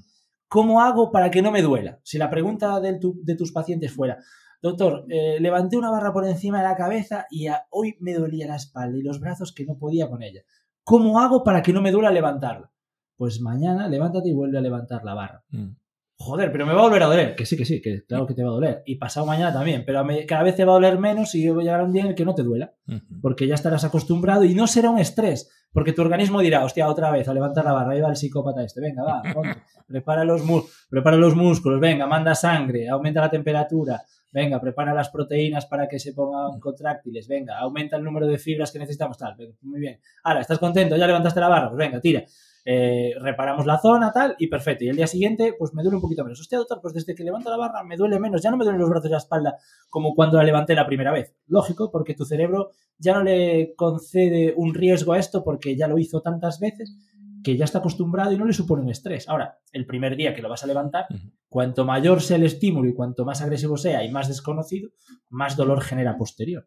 [0.49, 2.01] ¿Cómo hago para que no me duela?
[2.03, 4.19] Si la pregunta de, de tus pacientes fuera,
[4.61, 8.57] doctor, eh, levanté una barra por encima de la cabeza y hoy me dolía la
[8.57, 10.43] espalda y los brazos que no podía con ella.
[10.85, 12.71] ¿Cómo hago para que no me duela levantarla?
[13.17, 15.45] Pues mañana levántate y vuelve a levantar la barra.
[15.51, 15.82] Mm
[16.23, 17.35] joder, pero me va a volver a doler.
[17.35, 18.83] Que sí, que sí, que claro que te va a doler.
[18.87, 21.65] Y pasado mañana también, pero cada vez te va a doler menos y voy a
[21.65, 22.73] llegar un día en el que no te duela.
[23.21, 25.51] Porque ya estarás acostumbrado y no será un estrés.
[25.73, 28.63] Porque tu organismo dirá, hostia, otra vez, a levantar la barra, ahí va el psicópata
[28.63, 29.23] este, venga, va,
[29.89, 30.43] prepara, los
[30.91, 35.99] prepara los músculos, venga, manda sangre, aumenta la temperatura, venga, prepara las proteínas para que
[35.99, 39.99] se pongan contráctiles, venga, aumenta el número de fibras que necesitamos, tal, muy bien.
[40.25, 40.95] Ahora, ¿estás contento?
[40.97, 41.71] ¿Ya levantaste la barra?
[41.71, 42.23] Pues venga, tira.
[42.65, 44.85] Eh, reparamos la zona, tal, y perfecto.
[44.85, 46.41] Y el día siguiente, pues me duele un poquito menos.
[46.41, 48.81] Hostia, doctor, pues desde que levanto la barra me duele menos, ya no me duelen
[48.81, 49.57] los brazos y la espalda
[49.91, 51.35] como cuando la levanté la primera vez.
[51.47, 55.99] Lógico, porque tu cerebro ya no le concede un riesgo a esto porque ya lo
[55.99, 56.97] hizo tantas veces
[57.43, 59.29] que ya está acostumbrado y no le supone un estrés.
[59.29, 61.07] Ahora, el primer día que lo vas a levantar,
[61.49, 64.91] cuanto mayor sea el estímulo y cuanto más agresivo sea y más desconocido,
[65.29, 66.65] más dolor genera posterior.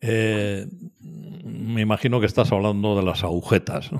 [0.00, 0.66] Eh,
[1.00, 3.90] me imagino que estás hablando de las agujetas.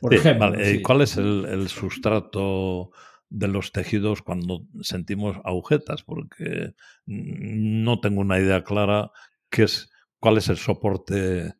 [0.00, 0.52] Por ejemplo.
[0.82, 2.90] ¿Cuál es el, sustrato
[3.28, 6.02] de los tejidos cuando sentimos agujetas?
[6.02, 6.74] Porque
[7.06, 9.10] no tengo una idea clara
[9.50, 11.54] qué es, cuál es el soporte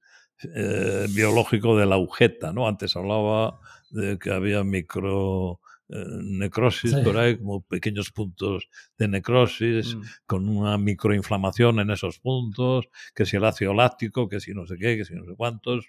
[0.54, 2.52] eh, biológico de la agujeta.
[2.52, 2.66] ¿no?
[2.66, 10.02] Antes hablaba de que había micro necrosis por ahí, como pequeños puntos de necrosis, mm.
[10.26, 14.76] con una microinflamación en esos puntos, que si el ácido láctico, que si no sé
[14.76, 15.86] qué, que si no sé cuántos.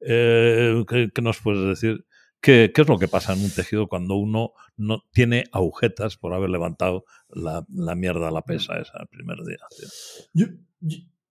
[0.00, 2.06] Eh, ¿qué, nos puedes decir?
[2.40, 6.34] ¿Qué, ¿Qué, es lo que pasa en un tejido cuando uno no tiene agujetas por
[6.34, 9.58] haber levantado la, la mierda a la pesa esa el primer día?
[10.32, 10.46] Yo,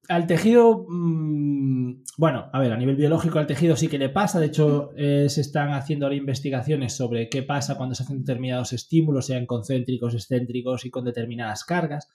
[0.08, 4.40] al tejido, mm, bueno, a ver, a nivel biológico al tejido sí que le pasa.
[4.40, 8.74] De hecho, eh, se están haciendo ahora investigaciones sobre qué pasa cuando se hacen determinados
[8.74, 12.10] estímulos, sean concéntricos, excéntricos y con determinadas cargas.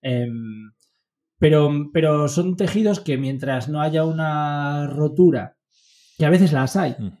[0.00, 0.72] Em,
[1.38, 5.56] pero, pero son tejidos que mientras no haya una rotura,
[6.16, 7.18] que a veces las hay, mm.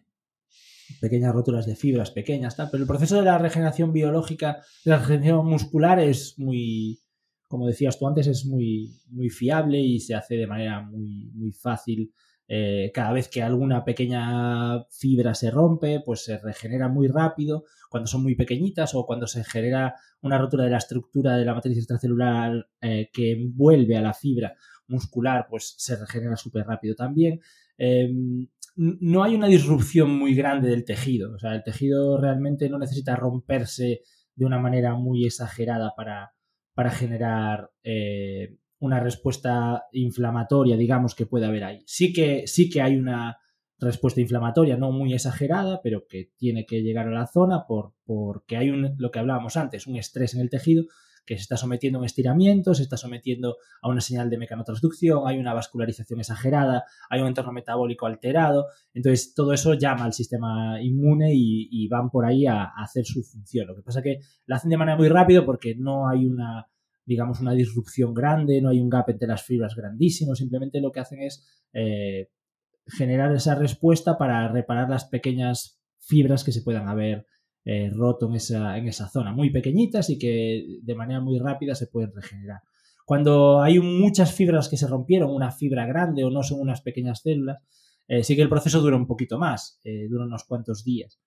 [1.00, 4.98] pequeñas roturas de fibras pequeñas, tal, pero el proceso de la regeneración biológica, de la
[4.98, 7.01] regeneración muscular es muy,
[7.52, 11.52] como decías tú antes, es muy, muy fiable y se hace de manera muy, muy
[11.52, 12.10] fácil.
[12.48, 18.06] Eh, cada vez que alguna pequeña fibra se rompe, pues se regenera muy rápido cuando
[18.06, 21.76] son muy pequeñitas o cuando se genera una rotura de la estructura de la matriz
[21.76, 24.54] extracelular eh, que envuelve a la fibra
[24.88, 27.38] muscular, pues se regenera súper rápido también.
[27.76, 32.78] Em, no hay una disrupción muy grande del tejido, o sea, el tejido realmente no
[32.78, 34.00] necesita romperse
[34.36, 36.32] de una manera muy exagerada para,
[36.74, 41.82] para generar eh, una respuesta inflamatoria, digamos, que puede haber ahí.
[41.86, 43.38] Sí que, sí que hay una
[43.78, 48.56] respuesta inflamatoria, no muy exagerada, pero que tiene que llegar a la zona por, porque
[48.56, 50.84] hay un, lo que hablábamos antes, un estrés en el tejido
[51.24, 55.22] que se está sometiendo a un estiramiento, se está sometiendo a una señal de mecanotransducción,
[55.26, 58.66] hay una vascularización exagerada, hay un entorno metabólico alterado.
[58.92, 63.66] Entonces, todo eso llama al sistema inmune y, van por ahí a, hacer su función.
[63.66, 66.66] Lo que pasa es que la hacen de manera muy rápido porque no hay una
[67.04, 71.00] digamos, una disrupción grande, no hay un gap entre las fibras grandísimo, simplemente lo que
[71.00, 72.28] hacen es eh,
[72.86, 77.26] generar esa respuesta para reparar las pequeñas fibras que se puedan haber
[77.64, 81.74] eh, roto en esa, en esa zona, muy pequeñitas y que de manera muy rápida
[81.74, 82.60] se pueden regenerar.
[83.04, 87.20] Cuando hay muchas fibras que se rompieron, una fibra grande o no son unas pequeñas
[87.22, 87.58] células,
[88.08, 91.20] eh, sí que el proceso dura un poquito más, eh, dura unos cuantos días.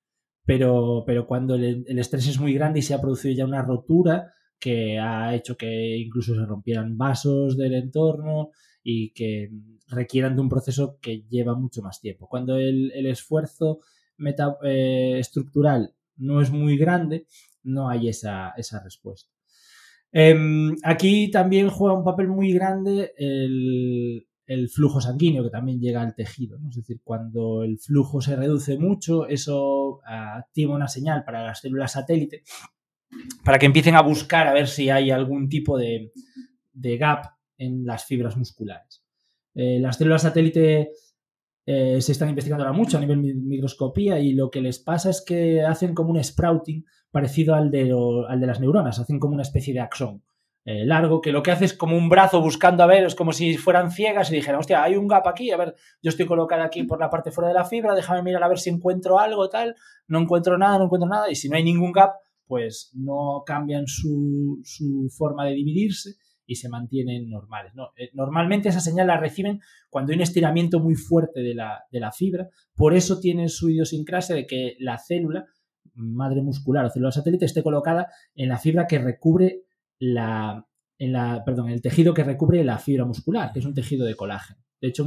[0.46, 4.32] Pero, pero cuando el, estrés es muy grande y se ha producido ya una rotura
[4.60, 8.52] que ha hecho que incluso se rompieran vasos del entorno
[8.84, 9.50] y que
[9.88, 12.28] requieran de un proceso que lleva mucho más tiempo.
[12.28, 13.80] Cuando el, esfuerzo
[14.18, 17.26] estructural no es muy grande,
[17.64, 19.32] no hay esa, respuesta.
[20.12, 24.26] Em, aquí también juega un papel muy grande el,
[24.70, 26.58] flujo sanguíneo que también llega al tejido.
[26.70, 31.94] Es decir, cuando el flujo se reduce mucho, eso activa una señal para las células
[31.94, 32.44] satélite
[33.44, 36.12] para que empiecen a buscar a ver si hay algún tipo de,
[36.74, 37.26] gap
[37.58, 39.04] en las fibras musculares.
[39.54, 40.92] Eh, las células satélite
[41.66, 45.24] eh, se están investigando ahora mucho a nivel microscopía y lo que les pasa es
[45.26, 47.92] que hacen como un sprouting parecido al de,
[48.28, 50.22] al de las neuronas, hacen como una especie de axón
[50.68, 53.34] eh, largo que lo que hace es como un brazo buscando a ver, es como
[53.34, 56.64] si fueran ciegas y dijeran, hostia, hay un gap aquí, a ver, yo estoy colocada
[56.64, 59.48] aquí por la parte fuera de la fibra, déjame mirar a ver si encuentro algo,
[59.48, 59.76] tal,
[60.08, 62.16] no encuentro nada, no encuentro nada y si no hay ningún gap,
[62.48, 67.74] pues no cambian su, su forma de dividirse y se mantienen normales.
[67.96, 72.50] Eh, normalmente esa señal la reciben cuando hay un estiramiento muy fuerte de la, fibra,
[72.76, 75.46] por eso tienen su idiosincrasia de que la célula
[75.94, 79.64] madre muscular o célula satélite esté colocada en la fibra que recubre
[79.98, 80.66] la,
[80.98, 84.16] en la, perdón, el tejido que recubre la fibra muscular, que es un tejido de
[84.16, 84.60] colágeno.
[84.86, 85.04] De hecho,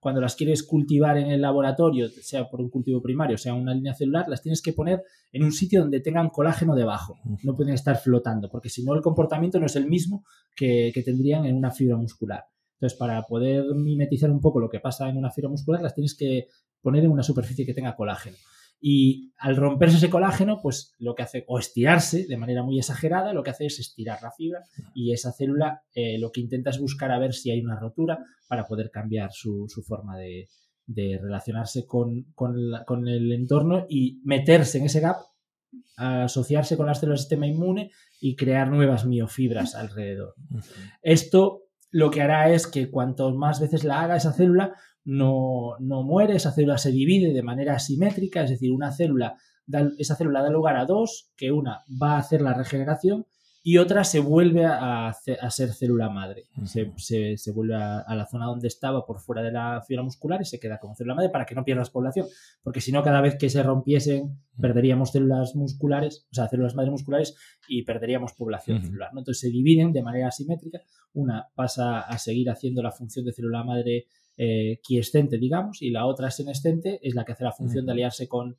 [0.00, 3.94] cuando las quieres cultivar en el laboratorio, sea por un cultivo primario, sea una línea
[3.94, 7.20] celular, las tienes que poner en un sitio donde tengan colágeno debajo.
[7.44, 10.24] No pueden estar flotando, porque si no el comportamiento no es el mismo
[10.56, 12.42] que, que tendrían en una fibra muscular.
[12.72, 16.16] Entonces, para poder mimetizar un poco lo que pasa en una fibra muscular, las tienes
[16.16, 16.48] que
[16.82, 18.36] poner en una superficie que tenga colágeno.
[18.86, 23.32] Y al romperse ese colágeno, pues lo que hace, o estirarse de manera muy exagerada,
[23.32, 24.60] lo que hace es estirar la fibra
[24.94, 28.18] y esa célula eh, lo que intenta es buscar a ver si hay una rotura
[28.46, 30.50] para poder cambiar su, forma de,
[31.18, 32.26] relacionarse con,
[33.08, 35.16] el entorno y meterse en ese gap,
[35.96, 40.34] asociarse con las células del sistema inmune y crear nuevas miofibras alrededor.
[41.00, 46.36] Esto lo que hará es que cuanto más veces la haga esa célula, no, muere,
[46.36, 49.36] esa célula se divide de manera asimétrica, es decir, una célula,
[49.98, 53.26] esa célula da lugar a dos, que una va a hacer la regeneración
[53.66, 55.10] y otra se vuelve a,
[55.48, 56.48] ser célula madre.
[56.66, 60.60] se, vuelve a, la zona donde estaba por fuera de la fibra muscular y se
[60.60, 62.26] queda como célula madre para que no pierdas población.
[62.62, 66.90] Porque si no, cada vez que se rompiesen, perderíamos células musculares, o sea, células madre
[66.90, 67.36] musculares
[67.66, 69.08] y perderíamos población celular.
[69.16, 70.82] Entonces se dividen de manera asimétrica.
[71.14, 76.06] Una pasa a seguir haciendo la función de célula madre eh, quiescente, digamos, y la
[76.06, 78.58] otra senescente es la que hace la función de aliarse con,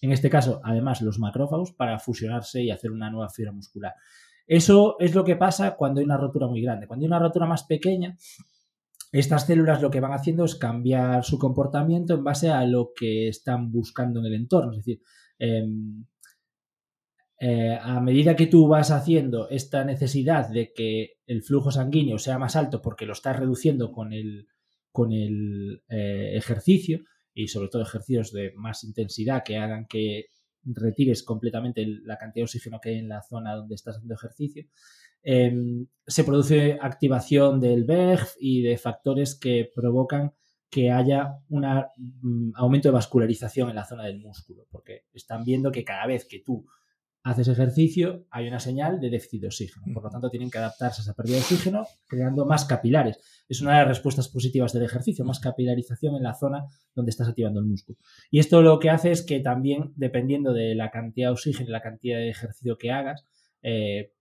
[0.00, 3.94] en este caso, además, los macrófagos para fusionarse y hacer una nueva fibra muscular.
[4.46, 6.86] Eso es lo que pasa cuando hay una rotura muy grande.
[6.86, 8.16] Cuando hay una rotura más pequeña,
[9.12, 13.28] estas células lo que van haciendo es cambiar su comportamiento en base a lo que
[13.28, 14.72] están buscando en el entorno.
[14.72, 15.02] Es decir,
[15.38, 16.04] em,
[17.38, 22.38] eh, a medida que tú vas haciendo esta necesidad de que el flujo sanguíneo sea
[22.38, 24.48] más alto porque lo estás reduciendo con el,
[24.92, 27.00] con el eh, ejercicio
[27.34, 30.26] y sobre todo ejercicios de más intensidad que hagan que
[30.64, 34.66] retires completamente la cantidad de oxígeno que hay en la zona donde estás haciendo ejercicio,
[35.22, 40.32] em, se produce activación del BEG y de factores que provocan
[40.70, 45.72] que haya un mm, aumento de vascularización en la zona del músculo, porque están viendo
[45.72, 46.64] que cada vez que tú
[47.22, 49.86] haces ejercicio hay una señal de déficit de oxígeno.
[49.92, 53.18] Por lo tanto, tienen que adaptarse a esa pérdida de oxígeno creando más capilares.
[53.48, 56.64] Es una de las respuestas positivas del ejercicio, más capilarización en la zona
[56.94, 57.98] donde estás activando el músculo.
[58.30, 61.72] Y esto lo que hace es que también, dependiendo de la cantidad de oxígeno y
[61.72, 63.24] la cantidad de ejercicio que hagas,
[63.62, 64.12] eh,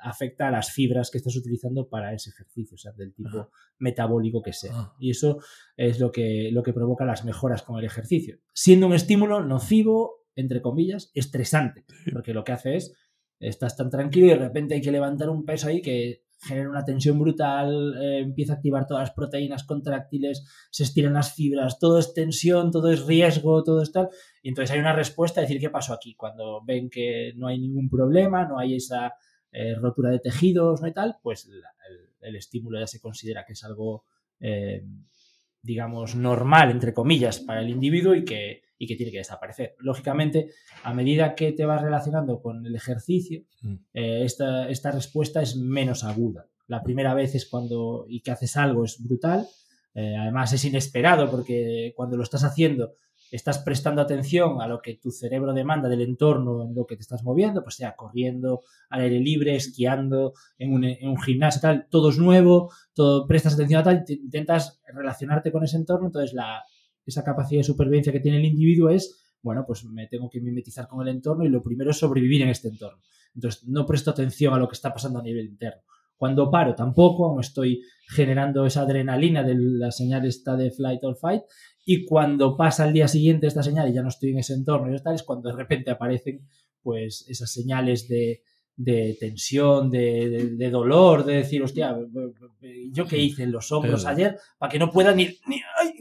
[0.00, 4.42] afecta a las fibras que estás utilizando para ese ejercicio, o sea, del tipo metabólico
[4.42, 4.72] que sea.
[4.74, 4.96] Ah.
[5.00, 5.40] Y eso
[5.76, 8.38] es lo que, lo que provoca las mejoras con el ejercicio.
[8.52, 12.94] Siendo un estímulo nocivo, entre comillas, estresante, porque lo que hace es,
[13.40, 16.84] estás tan tranquilo y de repente hay que levantar un peso ahí que genera una
[16.84, 21.98] tensión brutal, eh, empieza a activar todas las proteínas contráctiles, se estiran las fibras, todo
[21.98, 24.08] es tensión, todo es riesgo, todo es tal.
[24.42, 26.14] Y entonces hay una respuesta a decir qué pasó aquí.
[26.14, 29.14] Cuando ven que no hay ningún problema, no hay esa
[29.50, 31.48] eh, rotura de tejidos, no hay tal, pues
[32.20, 34.04] el, estímulo ya se considera que es algo,
[34.38, 34.84] eh,
[35.62, 39.74] digamos, normal, entre comillas, para el individuo y que, y que tiene que desaparecer.
[39.78, 40.50] Lógicamente,
[40.82, 43.74] a medida que te vas relacionando con el ejercicio, mm.
[43.94, 46.46] eh, esta, esta, respuesta es menos aguda.
[46.66, 49.46] La primera vez es cuando y que haces algo es brutal,
[49.94, 52.94] además es inesperado porque cuando lo estás haciendo
[53.30, 57.02] estás prestando atención a lo que tu cerebro demanda del entorno en lo que te
[57.02, 62.18] estás moviendo, pues sea corriendo al aire libre, esquiando, en un, gimnasio, tal, todo es
[62.18, 66.62] nuevo, todo, prestas atención a tal, intentas relacionarte con ese entorno, entonces la,
[67.04, 70.88] esa capacidad de supervivencia que tiene el individuo es, bueno, pues me tengo que mimetizar
[70.88, 73.00] con el entorno y lo primero es sobrevivir en este entorno.
[73.34, 75.82] Entonces no presto atención a lo que está pasando a nivel interno.
[76.16, 81.16] Cuando paro tampoco, aún estoy generando esa adrenalina de la señal esta de flight or
[81.16, 81.42] fight
[81.90, 84.94] y cuando pasa el día siguiente esta señal y ya no estoy en ese entorno
[84.94, 86.46] y tal, es cuando de repente aparecen
[86.82, 88.42] pues esas señales de,
[89.18, 91.96] tensión, de, dolor, de decir, hostia,
[92.92, 95.30] yo qué hice en los hombros ayer para que no pueda ni,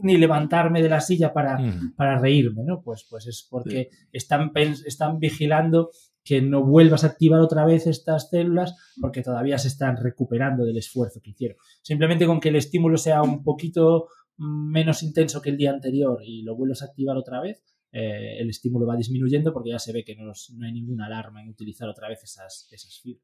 [0.04, 1.96] ni, levantarme de la silla para, mm.
[1.96, 2.82] para reírme, ¿no?
[2.82, 4.52] Pues, pues es porque están,
[4.86, 9.96] están vigilando que no vuelvas a activar otra vez estas células porque todavía se están
[9.96, 11.56] recuperando del esfuerzo que hicieron.
[11.82, 16.44] Simplemente con que el estímulo sea un poquito menos intenso que el día anterior y
[16.44, 20.04] lo vuelves a activar otra vez, eh, el estímulo va disminuyendo porque ya se ve
[20.04, 20.32] que no,
[20.64, 23.24] hay ninguna alarma en utilizar otra vez esas, esas fibras.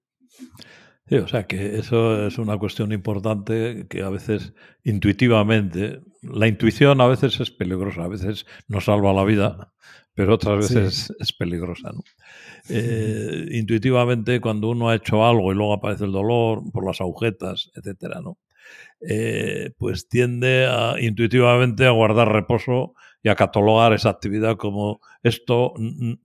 [1.05, 4.53] Sí, o sea que eso es una cuestión importante que a veces
[4.84, 9.74] intuitivamente, la intuición a veces es peligrosa, a veces nos salva la vida,
[10.14, 11.91] pero otras veces es peligrosa.
[11.91, 12.01] ¿no?
[12.70, 17.70] Eh, intuitivamente, cuando uno ha hecho algo y luego aparece el dolor por las agujetas,
[17.76, 18.38] etcétera, ¿no?
[19.05, 25.74] Eh, pues tiende a, intuitivamente a guardar reposo y a catalogar esa actividad como esto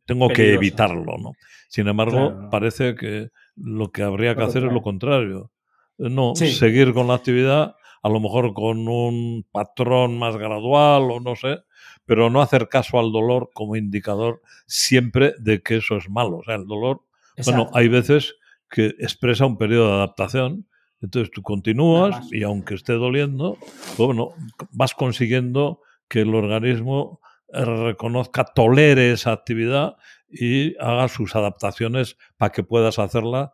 [0.05, 1.33] tengo que evitarlo, ¿no?
[1.69, 5.51] Sin embargo, parece que lo que habría que hacer es lo contrario.
[5.97, 11.35] No, seguir con la actividad, a lo mejor con un patrón más gradual o no
[11.35, 11.59] sé,
[12.07, 16.39] pero no hacer caso al dolor como indicador siempre de que eso es malo.
[16.39, 17.03] O sea, el dolor,
[17.45, 18.37] bueno, hay veces
[18.71, 20.67] que expresa un periodo de adaptación
[21.01, 23.57] entonces tú continúas y aunque esté doliendo,
[23.97, 24.31] bueno,
[24.73, 29.97] vas consiguiendo que el organismo reconozca, tolere esa actividad
[30.31, 33.53] y haga sus adaptaciones para que puedas hacerla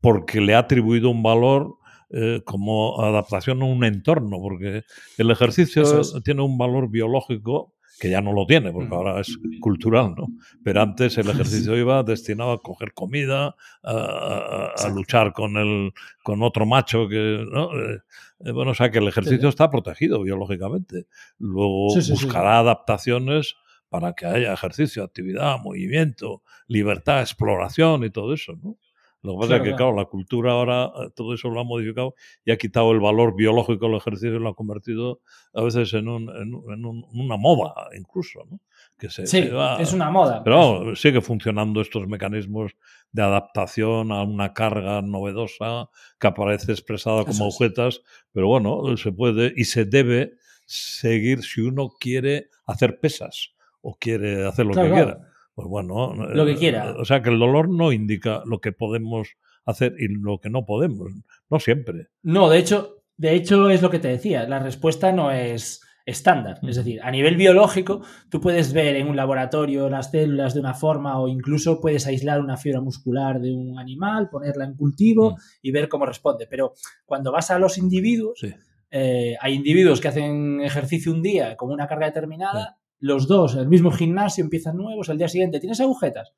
[0.00, 1.76] porque le ha atribuido un valor
[2.10, 4.82] eh, como adaptación a un entorno, porque
[5.18, 5.84] el ejercicio
[6.22, 8.94] tiene un valor biológico que ya no lo tiene, porque mm.
[8.94, 10.28] ahora es cultural, ¿no?
[10.62, 15.92] Pero antes el ejercicio iba destinado a coger comida, a, luchar con el
[16.22, 17.72] con otro macho que, ¿no?
[17.72, 18.00] Eh,
[18.40, 21.06] eh, bueno, o sea que el ejercicio está protegido biológicamente.
[21.38, 23.56] Luego buscará adaptaciones
[23.88, 28.76] para que haya ejercicio, actividad, movimiento, libertad, exploración y todo eso, ¿no?
[29.24, 32.14] Lo que pasa es que, claro, la cultura ahora eh, todo eso lo ha modificado
[32.44, 35.20] y ha quitado el valor biológico del ejercicio y lo ha convertido
[35.54, 38.60] a veces en, un, en, una moda, incluso, ¿no?
[38.98, 39.48] Que se, sí,
[39.78, 40.44] es una moda.
[40.44, 42.76] Pero sigue funcionando estos mecanismos
[43.12, 45.88] de adaptación a una carga novedosa
[46.20, 50.34] que aparece expresada como objetos, pero bueno, se puede y se debe
[50.66, 56.44] seguir si uno quiere hacer pesas o quiere hacer lo que quiera pues bueno, lo
[56.44, 56.94] que eh, quiera.
[56.98, 60.66] O sea que el dolor no indica lo que podemos hacer y lo que no
[60.66, 61.12] podemos,
[61.48, 62.08] no siempre.
[62.22, 66.58] No, de hecho, de hecho es lo que te decía, la respuesta no es estándar.
[66.62, 70.74] Es decir, a nivel biológico, tú puedes ver en un laboratorio las células de una
[70.74, 75.36] forma o incluso puedes aislar una fibra muscular de un animal, ponerla en cultivo mm.
[75.62, 76.46] y ver cómo responde.
[76.48, 76.74] Pero
[77.06, 78.44] cuando vas a los individuos,
[78.90, 83.68] eh, hay individuos que hacen ejercicio un día con una carga determinada, los dos, el
[83.68, 86.32] mismo gimnasio, empiezan nuevos, al día siguiente, ¿tienes agujetas?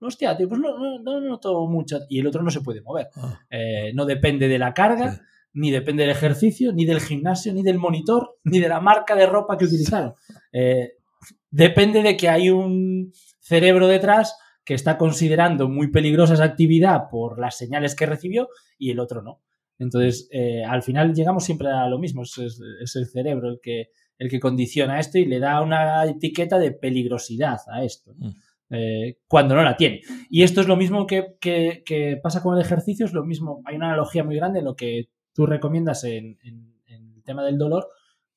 [0.00, 2.00] Hostia, tío, pues no, no, no noto mucho.
[2.08, 3.08] Y el otro no se puede mover.
[3.16, 3.40] Ah.
[3.50, 5.20] Eh, no depende de la carga
[5.52, 9.26] ni depende del ejercicio, ni del gimnasio, ni del monitor, ni de la marca de
[9.26, 10.14] ropa que utilizaron.
[10.52, 10.92] Eh,
[11.50, 17.40] depende de que hay un cerebro detrás que está considerando muy peligrosa esa actividad por
[17.40, 18.48] las señales que recibió
[18.78, 19.42] y el otro no.
[19.78, 22.60] Entonces, eh, al final llegamos siempre a lo mismo, es,
[22.94, 23.88] el cerebro el que,
[24.20, 28.12] el que condiciona esto y le da una etiqueta de peligrosidad a esto.
[28.18, 28.28] Mm.
[28.68, 30.02] Eh, cuando no la tiene.
[30.28, 33.76] Y esto es lo mismo que, que, pasa con el ejercicio, es lo mismo, hay
[33.76, 37.88] una analogía muy grande en lo que tú recomiendas en, el tema del dolor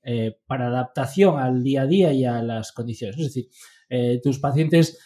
[0.01, 3.17] eh, para adaptación al día a día y a las condiciones.
[3.17, 3.49] Es decir,
[3.89, 4.97] eh, tus pacientes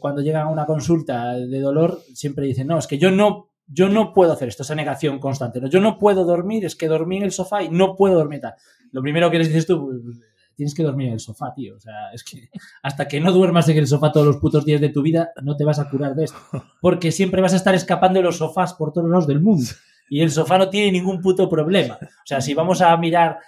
[0.00, 3.88] cuando llegan a una consulta de dolor siempre dicen, no, es que yo no, yo
[3.88, 5.60] no puedo hacer esto, esa negación constante.
[5.60, 5.68] ¿no?
[5.68, 8.40] Yo no puedo dormir, es que dormí en el sofá y no puedo dormir.
[8.40, 8.54] Tal.
[8.96, 10.18] Lo primero que les dices tú, pues,
[10.54, 11.76] tienes que dormir en el sofá, tío.
[11.76, 12.48] O sea, es que
[12.82, 15.54] hasta que no duermas en el sofá todos los putos días de tu vida, no
[15.54, 16.38] te vas a curar de esto.
[16.80, 19.66] Porque siempre vas a estar escapando de los sofás por todos lados del mundo
[20.08, 21.98] y el sofá no tiene ningún puto problema.
[22.00, 23.38] O sea, si vamos a mirar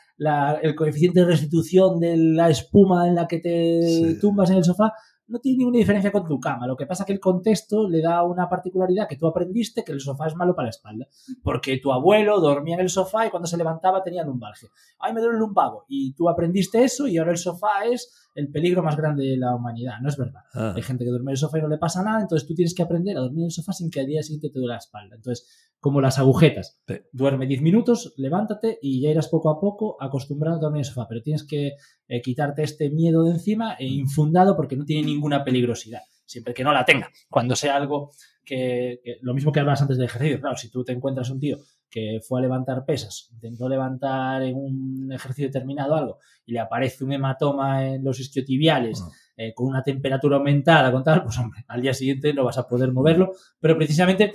[0.61, 4.93] el coeficiente de restitución de la espuma en la que te tumbas en el sofá,
[5.29, 6.67] no tiene ninguna diferencia con tu cama.
[6.67, 9.93] Lo que pasa es que el contexto le da una particularidad que tú aprendiste que
[9.93, 11.07] el sofá es malo para la espalda.
[11.43, 14.71] Porque tu abuelo dormía en el sofá y cuando se levantaba tenía lumbalgia.
[14.99, 15.85] Ay, me duele el lumbago.
[15.89, 19.55] Y tú aprendiste eso y ahora el sofá es el peligro más grande de la
[19.55, 19.95] humanidad.
[20.01, 20.43] No es verdad.
[20.55, 20.73] Ah.
[20.77, 22.73] Hay gente que duerme en el sofá y no le pasa nada, entonces tú tienes
[22.73, 24.79] que aprender a dormir en el sofá sin que al día siguiente te duele la
[24.79, 25.17] espalda.
[25.17, 26.81] Entonces, como las agujetas.
[27.13, 30.85] Duerme 10 minutos, levántate y ya irás poco a poco acostumbrado a dormir en el
[30.85, 31.07] sofá.
[31.09, 31.73] Pero tienes que
[32.07, 36.01] eh, quitarte este miedo de encima e infundado porque no tiene ninguna peligrosidad.
[36.25, 37.11] Siempre que no la tenga.
[37.29, 38.13] Cuando sea algo
[38.45, 40.41] que, lo mismo que hablabas antes de ejercicio.
[40.41, 41.59] Claro, si tú te encuentras un tío
[41.91, 47.05] que fue a levantar pesas, intentó levantar en un ejercicio determinado algo y le aparece
[47.05, 49.03] un hematoma en los isquiotibiales
[49.37, 52.67] eh, con una temperatura aumentada, con tal, pues hombre, al día siguiente no vas a
[52.67, 54.33] poder moverlo, pero precisamente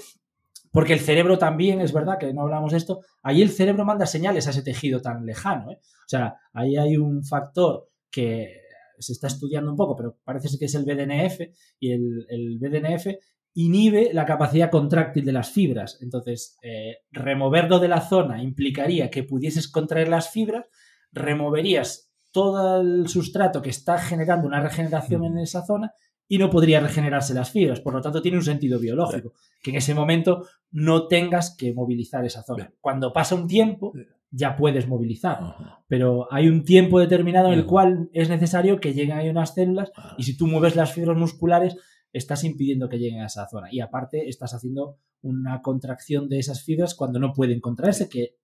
[0.73, 4.07] porque el cerebro también, es verdad que no hablamos de esto, ahí el cerebro manda
[4.07, 5.71] señales a ese tejido tan lejano.
[5.71, 5.77] ¿eh?
[5.79, 8.63] O sea, ahí hay un factor que
[8.97, 11.41] se está estudiando un poco, pero parece que es el BDNF,
[11.79, 13.07] y el, el BDNF
[13.53, 15.99] inhibe la capacidad contráctil de las fibras.
[16.01, 20.65] Entonces, eh, removerlo de la zona implicaría que pudieses contraer las fibras,
[21.11, 25.93] removerías todo el sustrato que está generando una regeneración en esa zona
[26.27, 27.79] y no podría regenerarse las fibras.
[27.79, 32.25] Por lo tanto, tiene un sentido biológico, que en ese momento no tengas que movilizar
[32.25, 32.73] esa zona.
[32.81, 33.93] Cuando pasa un tiempo,
[34.31, 35.55] ya puedes movilizar,
[35.87, 39.91] pero hay un tiempo determinado en el cual es necesario que lleguen ahí unas células
[40.17, 41.77] y si tú mueves las fibras musculares,
[42.13, 43.67] estás impidiendo que lleguen a esa zona.
[43.71, 48.37] Y aparte, estás haciendo una contracción de esas fibras cuando no pueden contraerse, que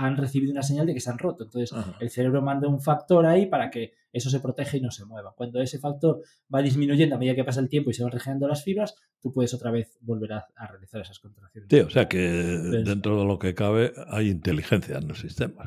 [0.00, 1.44] han recibido una señal de que se han roto.
[1.44, 5.04] Entonces, el cerebro manda un factor ahí para que eso se proteja y no se
[5.04, 5.34] mueva.
[5.36, 6.22] Cuando ese factor
[6.54, 9.32] va disminuyendo a medida que pasa el tiempo y se van regenerando las fibras, tú
[9.32, 11.68] puedes otra vez volver a, realizar esas contracciones.
[11.68, 15.66] Sí, o sea que dentro de lo que cabe hay inteligencia en el sistema.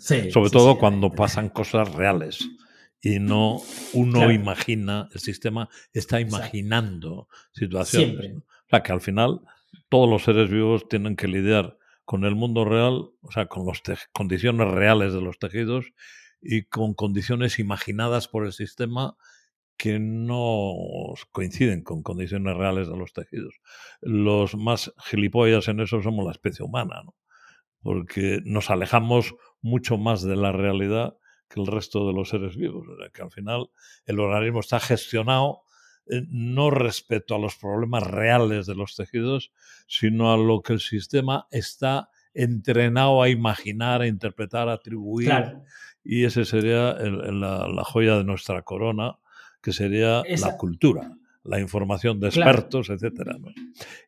[0.00, 2.48] sobre todo cuando pasan cosas reales
[3.00, 3.60] y no
[3.92, 8.36] uno imagina, el sistema está imaginando situaciones.
[8.36, 9.40] O sea, que al final
[9.88, 13.82] todos los seres vivos tienen que lidiar con el mundo real, o sea, con las
[14.12, 15.92] condiciones reales de los tejidos
[16.40, 19.16] y con condiciones imaginadas por el sistema
[19.76, 20.74] que no
[21.30, 23.54] coinciden con condiciones reales de los tejidos.
[24.00, 27.14] Los más gilipollas en eso somos la especie humana, ¿no?
[27.82, 31.16] porque nos alejamos mucho más de la realidad
[31.48, 32.86] que el resto de los seres vivos.
[33.12, 33.70] que al final
[34.06, 35.62] el organismo está gestionado
[36.10, 39.52] eh, no respecto a los problemas reales de los tejidos,
[39.86, 45.32] sino a lo que el sistema está entrenado a imaginar, a interpretar, a atribuir.
[46.04, 49.18] Y ese sería la, joya de nuestra corona,
[49.60, 53.36] que sería la cultura, la información de expertos, etcétera.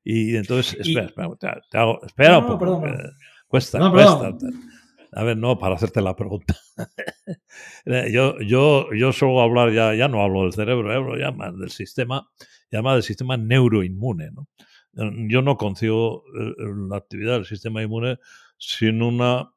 [0.05, 2.83] Y entonces, espera, espera, te, hago, espera un poco.
[3.49, 4.37] Cuesta, cuesta.
[5.13, 6.57] A ver, no, para hacerte la pregunta.
[7.87, 11.57] Eh, yo, yo, yo suelo hablar, ya, ya no hablo del cerebro, hablo ya más
[11.59, 12.31] del sistema,
[12.71, 14.31] más del sistema neuroinmune.
[14.33, 14.49] ¿no?
[15.29, 16.55] Yo no concibo eh,
[16.89, 18.19] la actividad del sistema inmune
[18.59, 19.53] sin una,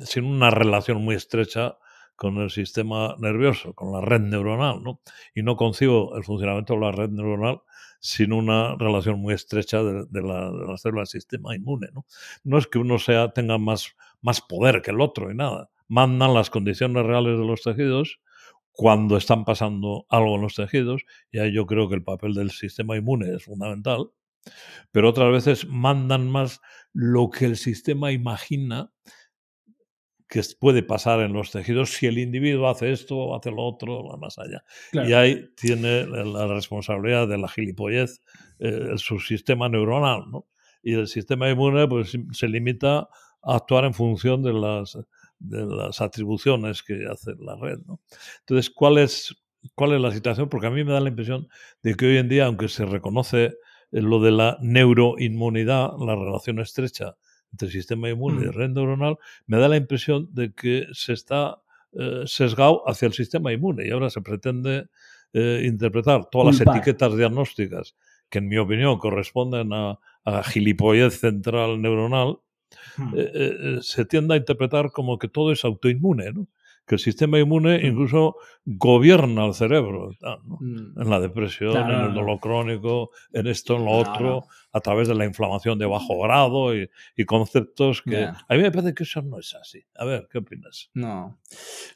[0.00, 1.76] sin una relación muy estrecha
[2.20, 5.00] con el sistema nervioso, con la red neuronal, ¿no?
[5.34, 7.62] Y no concibo el funcionamiento de la red neuronal
[7.98, 12.04] sin una relación muy estrecha de, la, de célula del sistema inmune, ¿no?
[12.44, 16.34] No es que uno sea, tenga más, más poder que el otro y nada, mandan
[16.34, 18.20] las condiciones reales de los tejidos
[18.72, 22.50] cuando están pasando algo en los tejidos, y ahí yo creo que el papel del
[22.50, 24.10] sistema inmune es fundamental,
[24.92, 26.60] pero otras veces mandan más
[26.92, 28.90] lo que el sistema imagina
[30.30, 34.04] que puede pasar en los tejidos si el individuo hace esto o hace lo otro,
[34.04, 34.62] va más allá.
[34.92, 38.22] Y ahí tiene la responsabilidad de la gilipollez
[38.60, 40.46] eh, su sistema neuronal, ¿no?
[40.82, 43.08] Y el sistema inmune pues, se limita
[43.42, 44.98] actuar en función de las,
[45.38, 48.00] de las atribuciones que hace la red, ¿no?
[48.40, 49.34] Entonces, ¿cuál es,
[49.74, 50.48] ¿cuál es la situación?
[50.48, 51.48] Porque a mí me da la impresión
[51.82, 53.54] de que hoy en día, aunque se reconoce
[53.90, 57.16] lo de la neuroinmunidad, la relación estrecha
[57.52, 58.52] entre el sistema inmune y mm.
[58.52, 61.60] red neuronal, me da la impresión de que se está
[61.92, 64.88] eh, sesgado hacia el sistema inmune y ahora se pretende
[65.32, 67.96] eh, interpretar todas las etiquetas diagnósticas
[68.28, 72.38] que en mi opinión corresponden a, a gilipollez central neuronal,
[72.96, 73.14] hmm.
[73.16, 76.46] eh, se tiende a interpretar como que todo es autoinmune, ¿no?
[76.90, 77.86] que el sistema inmune mm.
[77.86, 80.10] incluso gobierna el cerebro,
[80.42, 81.00] mm.
[81.00, 85.14] en la depresión, en el dolor crónico, en esto, en lo otro, a través de
[85.14, 86.88] la inflamación de bajo grado y,
[87.26, 89.84] conceptos que a mí me parece que eso no es así.
[89.94, 90.90] A ver, ¿qué opinas?
[90.94, 91.38] No,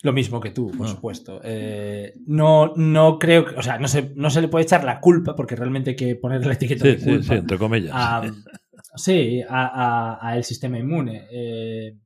[0.03, 1.41] lo mismo que tú, por supuesto.
[1.43, 5.01] Eh, no, no creo que, o sea, no se, no se le puede echar la
[5.01, 7.23] culpa, porque realmente hay que poner la etiqueta de culpa.
[7.23, 7.93] Sí, sí, entre comillas.
[8.95, 11.27] sí, a, el sistema inmune.
[11.31, 11.99] Eh,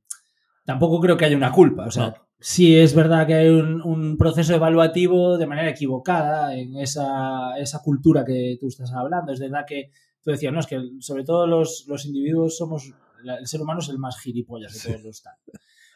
[0.65, 4.53] tampoco creo que haya una culpa, o sea sí es verdad que hay un, proceso
[4.53, 9.31] evaluativo de manera equivocada en esa, esa, cultura que tú estás hablando.
[9.31, 9.91] Es verdad que
[10.23, 13.89] tú decías, no, es que sobre todo los, los individuos somos, el ser humano es
[13.89, 15.35] el más gilipollas de todos los tal.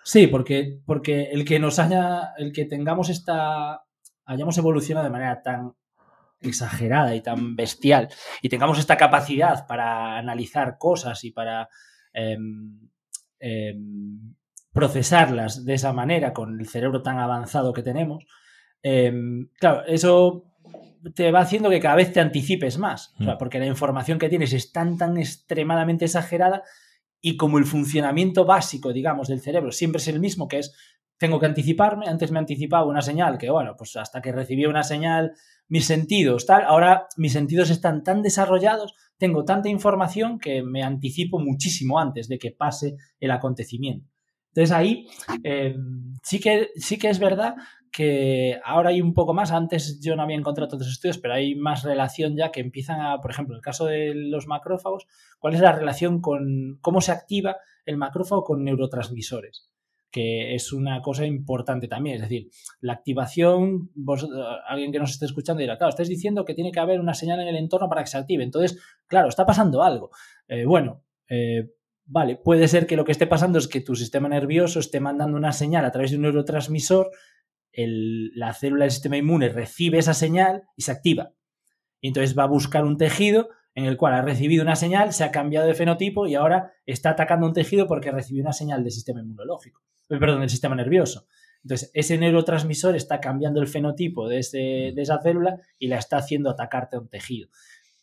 [0.03, 3.83] Sí, porque, porque el que nos haya, el que tengamos esta,
[4.25, 5.73] hayamos evolucionado de manera tan
[6.43, 8.09] exagerada y tan bestial
[8.41, 11.69] y tengamos esta capacidad para analizar cosas y para
[12.13, 12.89] em,
[13.39, 14.35] em,
[14.71, 18.25] procesarlas de esa manera con el cerebro tan avanzado que tenemos,
[18.81, 20.45] em, claro, eso
[21.15, 23.31] te va haciendo que cada vez te anticipes más, mm.
[23.37, 26.63] porque la información que tienes es tan, tan extremadamente exagerada
[27.21, 30.73] y como el funcionamiento básico, digamos, del cerebro siempre es el mismo, que es,
[31.17, 34.83] tengo que anticiparme, antes me anticipaba una señal, que bueno, pues hasta que recibí una
[34.83, 35.33] señal,
[35.67, 41.39] mis sentidos, tal, ahora mis sentidos están tan desarrollados, tengo tanta información que me anticipo
[41.39, 44.09] muchísimo antes de que pase el acontecimiento.
[44.49, 45.07] Entonces ahí
[45.43, 45.75] eh,
[46.21, 47.55] sí, que, sí que es verdad
[47.91, 51.55] que ahora hay un poco más, antes yo no había encontrado otros estudios, pero hay
[51.55, 55.07] más relación ya que empiezan a, por ejemplo, en el caso de los macrófagos,
[55.39, 59.69] ¿cuál es la relación con cómo se activa el macrófago con neurotransmisores?
[60.13, 62.17] Que es una cosa importante también.
[62.17, 62.49] Es decir,
[62.79, 63.89] la activación,
[64.67, 67.39] alguien que nos esté escuchando dirá, claro, estáis diciendo que tiene que haber una señal
[67.39, 68.43] en el entorno para que se active.
[68.43, 70.11] Entonces, claro, está pasando algo.
[70.47, 71.71] Eh, bueno, eh,
[72.05, 75.37] Vale, puede ser que lo que esté pasando es que tu sistema nervioso esté mandando
[75.37, 77.11] una señal a través de un neurotransmisor,
[77.75, 81.33] la célula del sistema inmune recibe esa señal y se activa.
[82.01, 85.23] Y entonces va a buscar un tejido en el cual ha recibido una señal, se
[85.23, 88.91] ha cambiado de fenotipo y ahora está atacando un tejido porque recibió una señal del
[88.91, 91.27] sistema inmunológico, eh, perdón, del sistema nervioso.
[91.63, 94.41] Entonces, ese neurotransmisor está cambiando el fenotipo de,
[94.93, 97.49] de esa célula y la está haciendo atacarte a un tejido.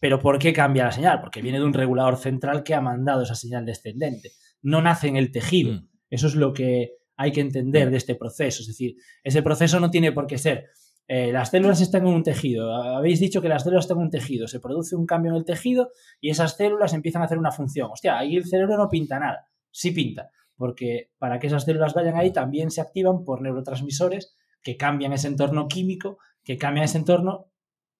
[0.00, 1.20] Pero ¿por qué cambia la señal?
[1.20, 4.32] Porque viene de un regulador central que ha mandado esa señal descendente.
[4.62, 5.74] No nace en el tejido.
[5.74, 5.88] Mm.
[6.08, 7.90] Eso es lo que hay que entender mm.
[7.90, 8.62] de este proceso.
[8.62, 10.70] Es decir, ese proceso no tiene por qué ser.
[11.12, 12.72] Eh, las células están en un tejido.
[12.72, 14.46] Habéis dicho que las células están en un tejido.
[14.46, 15.90] Se produce un cambio en el tejido
[16.20, 17.90] y esas células empiezan a hacer una función.
[17.90, 19.48] Hostia, ahí el cerebro no pinta nada.
[19.72, 20.30] Sí pinta.
[20.54, 25.26] Porque para que esas células vayan ahí también se activan por neurotransmisores que cambian ese
[25.26, 27.49] entorno químico, que cambian ese entorno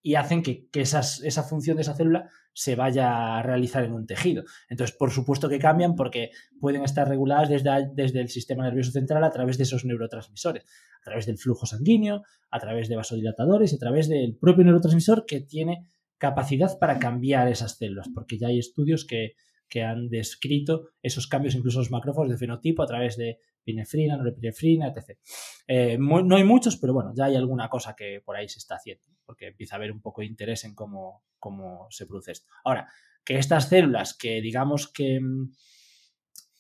[0.03, 4.45] y hacen que, esa función de esa célula se vaya a realizar en un tejido.
[4.69, 6.31] Entonces, por supuesto que cambian porque
[6.61, 11.05] pueden estar reguladas desde, desde el sistema nervioso central a través de esos neurotransmisores, a
[11.05, 15.87] través del flujo sanguíneo, a través de vasodilatadores, a través del propio neurotransmisor que tiene
[16.19, 19.35] capacidad para cambiar esas células, porque ya hay estudios que,
[19.69, 24.89] que han descrito esos cambios, incluso los macrófagos de fenotipo, a través de pinefrina, norepinefrina,
[24.89, 25.19] etc.
[25.67, 28.75] Eh, no hay muchos, pero bueno, ya hay alguna cosa que por ahí se está
[28.75, 32.49] haciendo, porque empieza a haber un poco de interés en cómo, cómo se produce esto.
[32.65, 32.89] Ahora,
[33.25, 35.53] que estas células que digamos que mm,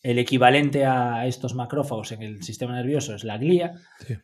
[0.03, 3.75] el equivalente a estos macrófagos en el sistema nervioso es la glía,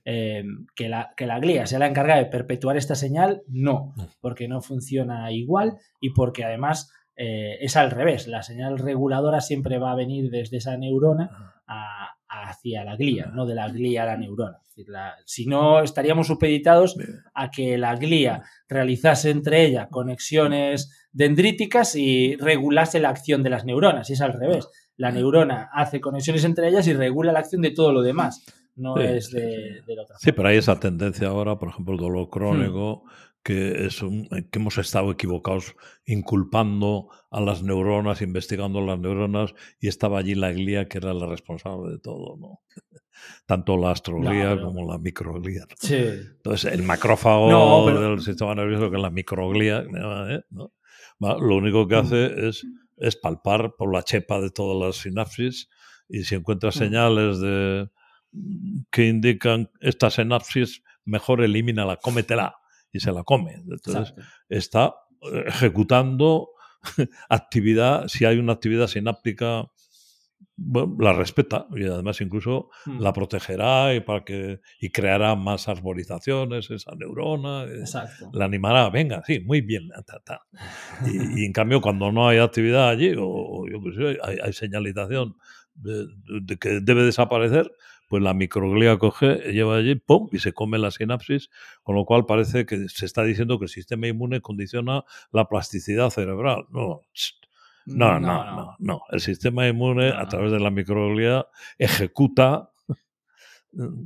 [0.05, 0.45] eh,
[0.77, 4.63] que, la, que la glía sea la encargada de perpetuar esta señal, no, porque no
[4.63, 8.29] funciona igual y porque además eh, es al revés.
[8.29, 11.55] La señal reguladora siempre va a venir desde esa neurona
[12.45, 14.59] hacia la glía, no de la glía a la neurona.
[15.25, 16.97] si no, estaríamos supeditados
[17.35, 23.65] a que la glía realizase entre ella conexiones dendríticas y regulase la acción de las
[23.65, 24.11] neuronas.
[24.11, 24.69] Y es al revés.
[24.97, 28.45] La neurona hace conexiones entre ellas y regula la acción de todo lo demás.
[28.77, 30.17] no es de, la otra.
[30.19, 33.36] Sí, pero hay esa tendencia ahora, por ejemplo, el dolor crónico, hmm.
[33.47, 39.87] Que, es un, que hemos estado equivocados inculpando a las neuronas, investigando las neuronas, y
[39.87, 42.61] estaba allí la glía que era la responsable de todo, ¿no?
[43.47, 45.65] Tanto la astroglía como la microglía.
[45.79, 45.95] Sí.
[45.95, 49.85] Entonces, el macrófago del sistema nervioso, que es la microglía,
[50.29, 50.43] ¿eh?
[51.21, 52.67] lo único que hace es,
[52.97, 55.69] es palpar por la chepa de todas las sinapsis
[56.09, 56.73] y si encuentra hmm.
[56.73, 57.91] señales de
[58.91, 62.57] que indican esta sinapsis, mejor elimínala, cómetela
[62.97, 63.55] y se la come.
[63.55, 64.15] Entonces
[64.49, 64.95] está
[65.33, 66.51] eh, ejecutando
[67.29, 69.71] actividad, si hay una actividad sináptica,
[70.99, 73.01] la respeta y además incluso hmm.
[73.01, 77.85] la protegerá y para que y creará más arborizaciones esa neurona eh,
[78.33, 79.91] la animará venga sí muy bien
[81.07, 85.37] Y, en cambio cuando no hay actividad allí o, yo sé, hay, señalización
[85.75, 86.07] de,
[86.59, 87.71] que debe desaparecer
[88.09, 90.29] pues la microglía coge, lleva allí, ¡pum!
[90.33, 91.51] y se come la sinapsis,
[91.83, 96.11] con lo cual parece que se está diciendo que el sistema inmune condiciona la plasticidad
[96.11, 96.67] cerebral.
[96.71, 97.03] No,
[97.87, 99.03] no, no, no, no.
[99.11, 101.47] El sistema inmune, a través de la microglía,
[101.79, 102.71] ejecuta,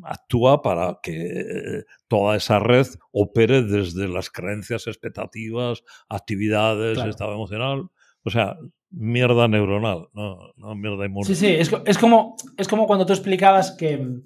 [0.02, 7.88] actúa para que toda esa red opere desde las creencias, expectativas, actividades, estado emocional.
[8.24, 8.56] O sea,
[8.90, 11.26] mierda neuronal, no, no mierda inmune.
[11.26, 14.22] Sí, sí, es, es, como, es como cuando tú explicabas que mm,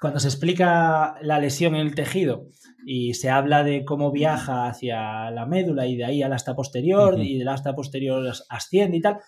[0.00, 2.48] cuando se explica la lesión en el tejido
[2.86, 7.18] y se habla de cómo viaja hacia la médula y de ahí al asta posterior
[7.20, 9.18] y del asta posterior asciende y tal,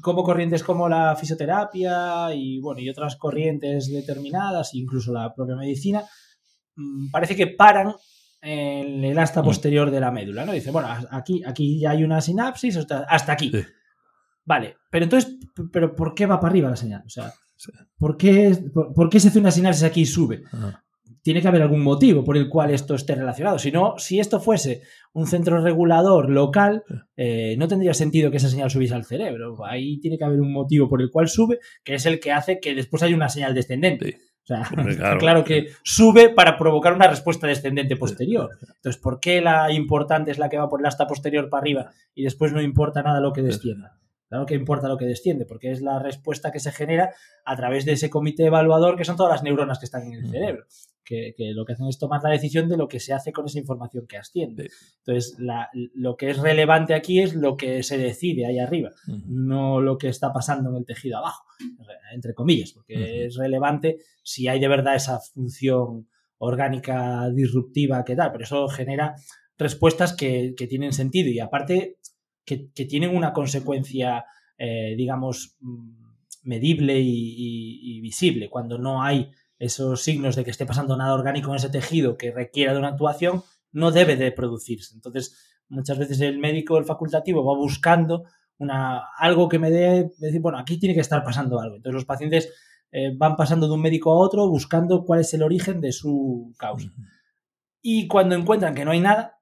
[0.00, 6.04] como corrientes como la fisioterapia y bueno y otras corrientes determinadas, incluso la propia medicina,
[6.76, 7.94] mm, parece que paran
[8.42, 9.44] en el asta mm.
[9.44, 10.52] posterior de la médula, ¿no?
[10.52, 13.52] Dice, bueno, aquí, aquí ya hay una sinapsis hasta, aquí.
[14.44, 15.36] Vale, pero entonces,
[15.72, 17.04] pero ¿por qué va para arriba la señal?
[17.06, 17.32] O sea,
[17.96, 18.58] ¿por, qué,
[18.94, 20.42] por, qué se hace una sinapsis aquí y sube?
[21.22, 23.60] Tiene que haber algún motivo por el cual esto esté relacionado.
[23.60, 24.82] Si no, si esto fuese
[25.12, 26.82] un centro regulador local,
[27.16, 29.64] eh, no tendría sentido que esa señal subiese al cerebro.
[29.64, 32.58] Ahí tiene que haber un motivo por el cual sube, que es el que hace
[32.58, 34.18] que después haya una señal descendente.
[34.42, 38.50] O sea, claro, que sube para provocar una respuesta descendente posterior.
[38.60, 41.90] Entonces, ¿por qué la importante es la que va por el asta posterior para arriba
[42.14, 43.98] y después no importa nada lo que descienda?
[44.28, 47.12] Claro que importa lo que desciende, porque es la respuesta que se genera
[47.44, 50.30] a través de ese comité evaluador, que son todas las neuronas que están en el
[50.30, 50.64] cerebro,
[51.04, 53.58] que, lo que hacen es tomar la decisión de lo que se hace con esa
[53.58, 54.70] información que asciende.
[54.98, 55.36] Entonces,
[55.94, 58.90] lo que es relevante aquí es lo que se decide ahí arriba,
[59.26, 61.44] no lo que está pasando en el tejido abajo,
[62.14, 68.32] entre comillas, porque es relevante si hay de verdad esa función orgánica disruptiva que tal,
[68.32, 69.14] pero eso genera
[69.58, 71.98] respuestas que, que tienen sentido y aparte
[72.44, 74.24] que, tienen una consecuencia,
[74.58, 76.02] eh, digamos, mm,
[76.44, 78.50] medible y, visible.
[78.50, 79.30] Cuando no hay
[79.62, 82.88] esos signos de que esté pasando nada orgánico en ese tejido que requiera de una
[82.88, 84.92] actuación, no debe de producirse.
[84.96, 88.24] Entonces, muchas veces el médico, el facultativo, va buscando
[88.58, 91.76] una, algo que me dé, decir, bueno, aquí tiene que estar pasando algo.
[91.76, 92.52] Entonces, los pacientes
[92.90, 96.52] eh, van pasando de un médico a otro buscando cuál es el origen de su
[96.58, 96.88] causa.
[97.80, 99.38] Y cuando encuentran que no hay nada,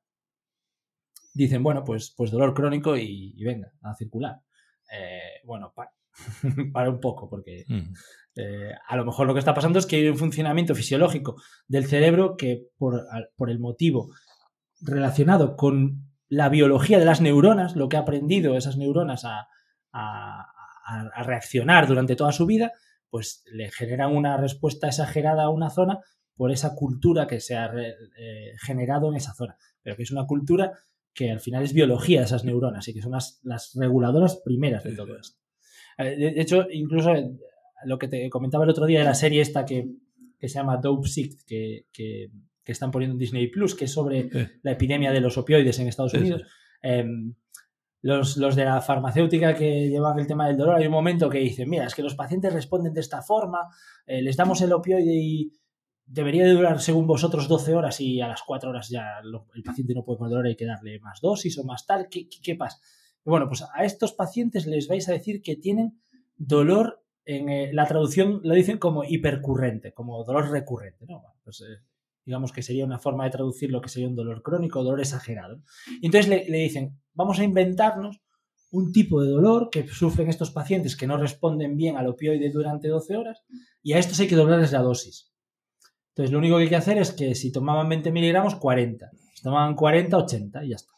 [1.33, 4.43] dicen, bueno, pues, pues dolor crónico y, venga, a circular.
[4.93, 5.73] Eh, bueno,
[6.75, 7.65] para, un poco, porque
[8.37, 11.87] eh, a lo mejor lo que está pasando es que hay un funcionamiento fisiológico del
[11.87, 13.05] cerebro que por,
[13.37, 14.11] por el motivo
[14.81, 19.49] relacionado con la biología de las neuronas, lo que ha aprendido esas neuronas a,
[21.25, 22.73] reaccionar durante toda su vida,
[23.11, 26.01] pues le generan una respuesta exagerada a una zona
[26.35, 30.27] por esa cultura que se ha eh, generado en esa zona, pero que es una
[30.27, 30.73] cultura
[31.15, 34.97] que al final es biología de esas neuronas y que son las, reguladoras primeras de
[34.97, 35.39] todo esto.
[35.99, 37.13] Eh, de, hecho, incluso
[37.85, 39.89] lo que te comentaba el otro día de la serie esta que,
[40.41, 42.31] se llama Dope Sick, que, que,
[42.65, 44.31] están poniendo en Disney Plus, que es sobre
[44.63, 46.43] la epidemia de los opioides en Estados Unidos.
[46.83, 47.35] Em,
[48.01, 51.69] los, de la farmacéutica que llevan el tema del dolor, hay un momento que dicen,
[51.69, 53.69] mira, es que los pacientes responden de esta forma,
[54.07, 55.53] eh, les damos el opioide y,
[56.11, 59.21] debería de durar, según vosotros, 12 horas y a las 4 horas ya
[59.55, 62.09] el paciente no puede con dolor, hay que darle más dosis o más tal.
[62.11, 62.79] ¿Qué, qué, pasa?
[63.25, 66.01] Bueno, pues a estos pacientes les vais a decir que tienen
[66.37, 67.05] dolor,
[67.37, 71.23] en eh, la traducción lo dicen como hipercurrente, como dolor recurrente, ¿no?
[71.45, 71.83] pues, eh,
[72.25, 75.63] digamos que sería una forma de traducir lo que sería un dolor crónico, dolor exagerado.
[76.01, 78.21] Y entonces le, le dicen, vamos a inventarnos
[78.73, 82.89] un tipo de dolor que sufren estos pacientes que no responden bien al opioide durante
[82.89, 83.43] 12 horas
[83.83, 85.33] y a estos hay que doblarles la dosis.
[86.11, 89.11] Entonces, lo único que hay que hacer es que si tomaban 20 miligramos, 40.
[89.35, 90.93] Si tomaban 40, 80 y ya está.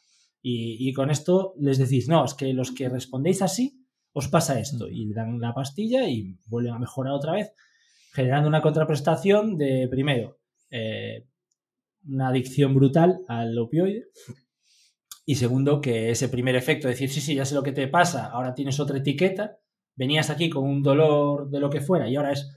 [0.45, 3.82] Y, con esto les decís, no, es que los que respondéis así,
[4.13, 4.89] os pasa esto.
[4.89, 7.53] Y le dan la pastilla y vuelven a mejorar otra vez.
[8.15, 10.39] generando una contraprestación de, primero,
[10.71, 11.27] eh,
[12.07, 14.09] una adicción brutal al opioide.
[15.25, 18.27] Y segundo, que ese primer efecto, decir, sí, sí, ya sé lo que te pasa,
[18.27, 19.59] ahora tienes otra etiqueta,
[19.95, 22.51] venías aquí con un dolor de lo que fuera y ahora es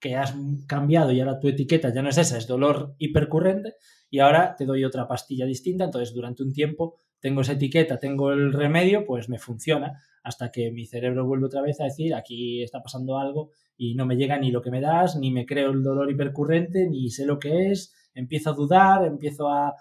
[0.00, 0.34] que has
[0.66, 3.74] cambiado y ahora tu etiqueta ya no es esa, es dolor hipercurrente
[4.10, 8.32] y ahora te doy otra pastilla distinta, entonces durante un tiempo tengo esa etiqueta, tengo
[8.32, 12.62] el remedio, pues me funciona hasta que mi cerebro vuelve otra vez a decir aquí
[12.62, 15.70] está pasando algo y no me llega ni lo que me das, ni me creo
[15.70, 19.74] el dolor hipercurrente, ni sé lo que es, empiezo a dudar, empiezo a,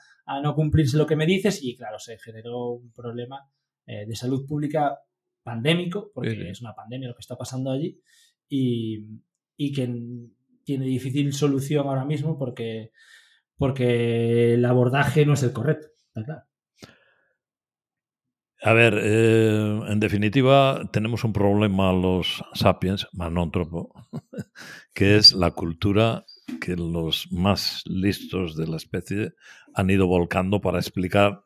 [0.43, 3.49] no cumplirse lo que me dices y claro, se generó un problema
[3.85, 4.99] eh, de salud pública
[5.41, 7.99] pandémico, porque es una pandemia lo que está pasando allí,
[8.49, 9.05] y,
[9.55, 9.87] y que
[10.63, 12.91] tiene difícil solución ahora mismo porque,
[13.55, 16.43] porque el abordaje no es el correcto, está claro.
[18.63, 23.93] A ver, eh, en definitiva, tenemos un problema los sapiens, manóntropo,
[24.93, 26.25] que es la cultura
[26.59, 29.33] que los más listos de la especie
[29.75, 31.43] han ido volcando para explicar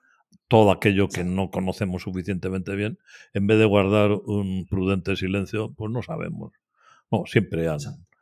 [0.48, 2.98] todo aquello que no conocemos suficientemente bien,
[3.34, 6.54] en vez de guardar un prudente silencio, pues no sabemos.
[7.10, 7.80] No, siempre han,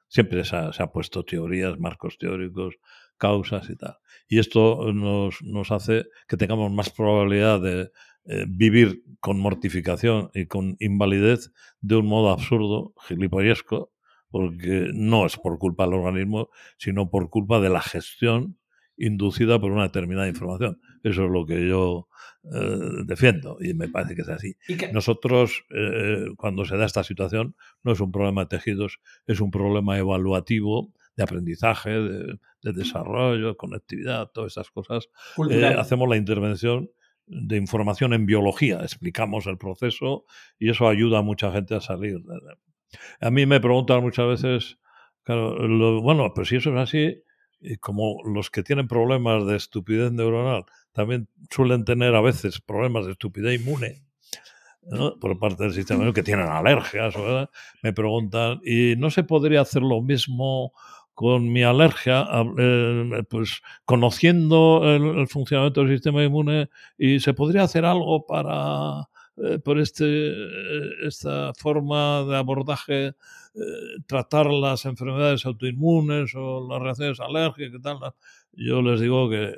[0.08, 2.76] siempre se ha, puesto teorías, marcos teóricos,
[3.18, 3.98] causas y tal.
[4.28, 7.92] Y esto nos, nos hace que tengamos más probabilidad de
[8.30, 11.52] eh, vivir con mortificación y con invalidez
[11.82, 13.92] de un modo absurdo, gilipollesco,
[14.30, 18.60] porque no es por culpa del organismo, sino por culpa de la gestión
[18.98, 20.80] inducida por una determinada información.
[21.04, 22.08] Eso es lo que yo
[22.54, 24.56] eh, defiendo y me parece que es así.
[24.94, 29.50] Nosotros, eh, cuando se da esta situación, no es un problema de tejidos, es un
[29.50, 35.10] problema evaluativo de aprendizaje, de, desarrollo, conectividad, todas esas cosas.
[35.50, 36.92] Eh, hacemos la intervención
[37.30, 40.26] de información en biología, explicamos el proceso
[40.58, 42.22] y eso ayuda a mucha gente a salir.
[43.22, 44.80] A mí me preguntan muchas veces,
[45.24, 45.56] claro,
[46.02, 47.24] bueno, pero si eso es así,
[47.80, 53.12] como los que tienen problemas de estupidez neuronal también suelen tener a veces problemas de
[53.14, 54.04] estupidez inmune,
[55.22, 57.14] por parte del sistema que tienen alergias,
[57.84, 60.74] me preguntan, ¿y no se podría hacer lo mismo
[61.20, 62.26] con mi alergia,
[62.58, 69.60] eh, pues conociendo el, funcionamiento del sistema inmune y se podría hacer algo para eh,
[69.60, 70.34] por este,
[71.06, 73.14] esta forma de abordaje eh,
[74.08, 77.98] tratar las enfermedades autoinmunes o las reacciones alérgicas y tal.
[78.54, 79.56] Yo les digo que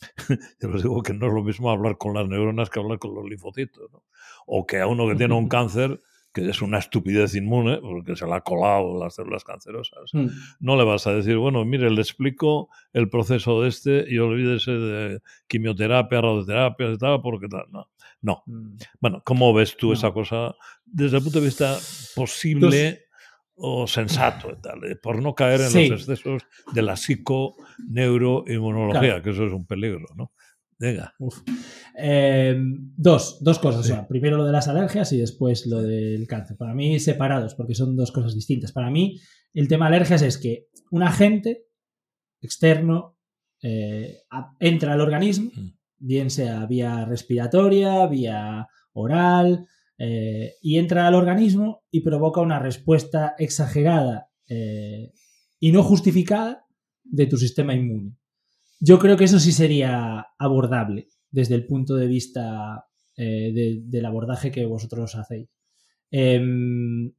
[0.62, 3.14] yo les digo que no es lo mismo hablar con las neuronas que hablar con
[3.14, 3.90] los linfocitos,
[4.46, 6.00] o que a uno que tiene un cáncer
[6.32, 10.10] que es una estupidez inmune, porque se le ha colado las células cancerosas.
[10.12, 10.26] Mm.
[10.60, 14.72] No le vas a decir, bueno, mire, le explico el proceso de este y olvídese
[14.72, 17.66] de quimioterapia, radioterapia, y tal, porque tal.
[17.70, 17.88] No.
[18.22, 18.42] no.
[18.46, 18.76] Mm.
[19.00, 20.54] Bueno, ¿cómo ves tú esa cosa
[20.84, 21.78] desde el punto de vista
[22.14, 23.06] posible
[23.54, 29.46] o sensato, tal, eh, por no caer en los excesos de la psico-neuroinmunología, que eso
[29.46, 30.32] es un peligro, ¿no?
[30.78, 31.14] Venga.
[31.96, 32.56] Eh,
[32.96, 34.06] dos, dos cosas.
[34.06, 36.56] primero lo de las alergias y después lo del cáncer.
[36.56, 38.72] Para mí separados, porque son dos cosas distintas.
[38.72, 39.20] Para mí,
[39.52, 41.66] el tema de alergias es que un agente
[42.40, 43.18] externo
[43.62, 44.18] eh,
[44.58, 45.68] entra al organismo, mm.
[45.98, 49.66] bien sea vía respiratoria, vía oral,
[49.98, 54.28] eh, y entra al organismo y provoca una respuesta exagerada
[55.58, 56.66] y no justificada
[57.04, 58.18] de tu sistema inmune.
[58.80, 64.52] Yo creo que eso sí sería abordable desde el punto de vista eh, del abordaje
[64.52, 65.48] que vosotros hacéis.
[66.10, 67.12] Em,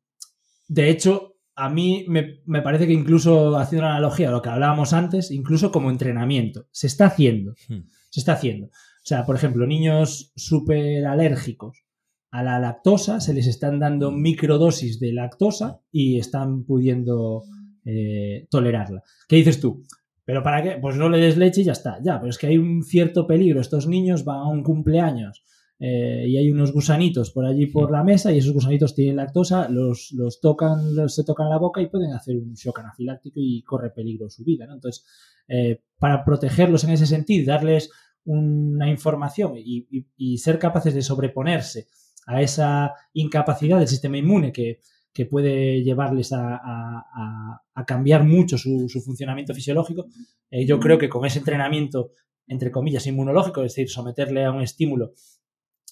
[0.67, 4.93] de hecho, a mí me, parece que incluso haciendo una analogía a lo que hablábamos
[4.93, 7.55] antes, incluso como entrenamiento, se está haciendo.
[7.67, 7.81] Hmm.
[8.09, 8.67] Se está haciendo.
[8.67, 11.83] O sea, por ejemplo, niños súper alérgicos
[12.31, 17.43] a la lactosa, se les están dando microdosis de lactosa y están pudiendo
[17.85, 19.03] eh, tolerarla.
[19.27, 19.83] ¿Qué dices tú?
[20.25, 20.77] ¿Pero para qué?
[20.81, 21.99] Pues no le des leche y ya está.
[22.01, 23.59] Ya, pero es que hay un cierto peligro.
[23.59, 25.43] Estos niños van a un cumpleaños
[25.79, 29.67] eh, y hay unos gusanitos por allí por la mesa y esos gusanitos tienen lactosa,
[29.67, 33.63] los, los tocan, los, se tocan la boca y pueden hacer un shock anafiláctico y
[33.63, 34.65] corre peligro su vida.
[34.65, 34.75] ¿no?
[34.75, 35.05] Entonces,
[35.47, 37.91] eh, para protegerlos en ese sentido, darles
[38.25, 41.87] una información y, y ser capaces de sobreponerse
[42.25, 44.79] a esa incapacidad del sistema inmune que
[45.13, 50.07] que puede llevarles a, cambiar mucho su, funcionamiento fisiológico.
[50.49, 52.11] Eh, yo creo que con ese entrenamiento,
[52.47, 55.13] entre comillas, inmunológico, es decir, someterle a un estímulo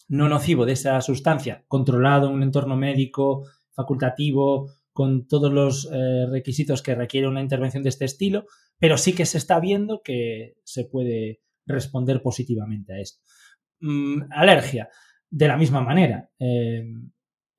[0.08, 6.26] no nocivo de esa sustancia, controlado en un entorno médico, facultativo, con todos los eh,
[6.30, 8.46] requisitos que requiere una intervención de este estilo,
[8.78, 13.22] pero sí que se está viendo que se puede responder positivamente a esto.
[13.80, 14.90] Mm, alergia,
[15.30, 16.30] de la misma manera.
[16.40, 16.84] Eh,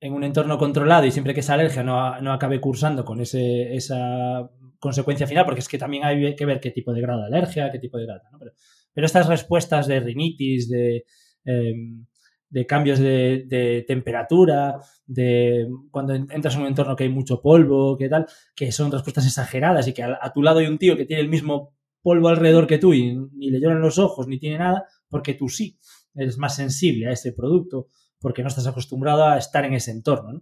[0.03, 4.49] en un entorno controlado y siempre que esa alergia no, acabe cursando con ese, esa
[4.77, 7.71] consecuencia final, porque es que también hay que ver qué tipo de grado de alergia,
[7.71, 8.37] qué tipo de grado, ¿no?
[8.37, 8.51] Pero,
[8.93, 11.05] pero estas respuestas de rinitis, de,
[11.45, 12.05] em,
[12.49, 18.09] de cambios de, temperatura, de cuando entras en un entorno que hay mucho polvo, qué
[18.09, 21.21] tal, que son respuestas exageradas y que a, tu lado hay un tío que tiene
[21.21, 24.85] el mismo polvo alrededor que tú y ni le lloran los ojos ni tiene nada,
[25.07, 25.79] porque tú sí
[26.13, 27.87] eres más sensible a ese producto,
[28.23, 30.41] porque no estás acostumbrado a estar en ese entorno.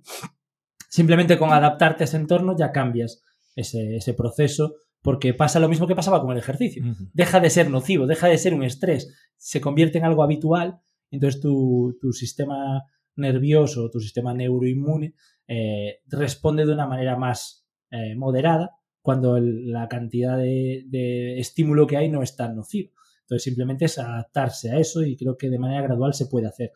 [0.88, 3.21] Simplemente con adaptarte a ese entorno ya cambias
[3.57, 6.84] ese, ese proceso porque pasa lo mismo que pasaba con el ejercicio.
[7.13, 10.79] Deja de ser nocivo, deja de ser un estrés, se convierte en algo habitual,
[11.09, 12.84] entonces tu, tu sistema
[13.15, 15.15] nervioso, tu sistema neuroinmune
[15.47, 22.09] eh, responde de una manera más eh, moderada cuando la cantidad de, estímulo que hay
[22.09, 22.91] no es tan nocivo.
[23.21, 26.71] Entonces simplemente es adaptarse a eso y creo que de manera gradual se puede hacer.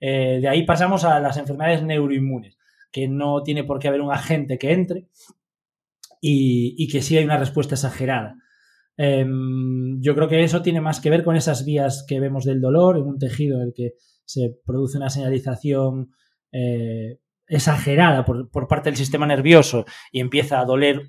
[0.00, 2.58] Eh, de ahí pasamos a las enfermedades neuroinmunes,
[2.92, 5.08] que no tiene por qué haber un agente que entre,
[6.20, 8.36] y, que sí hay una respuesta exagerada.
[8.96, 12.60] Em, yo creo que eso tiene más que ver con esas vías que vemos del
[12.60, 13.94] dolor en un tejido en el que
[14.24, 16.12] se produce una señalización
[16.52, 21.02] eh, exagerada por, parte del sistema nervioso y empieza a doler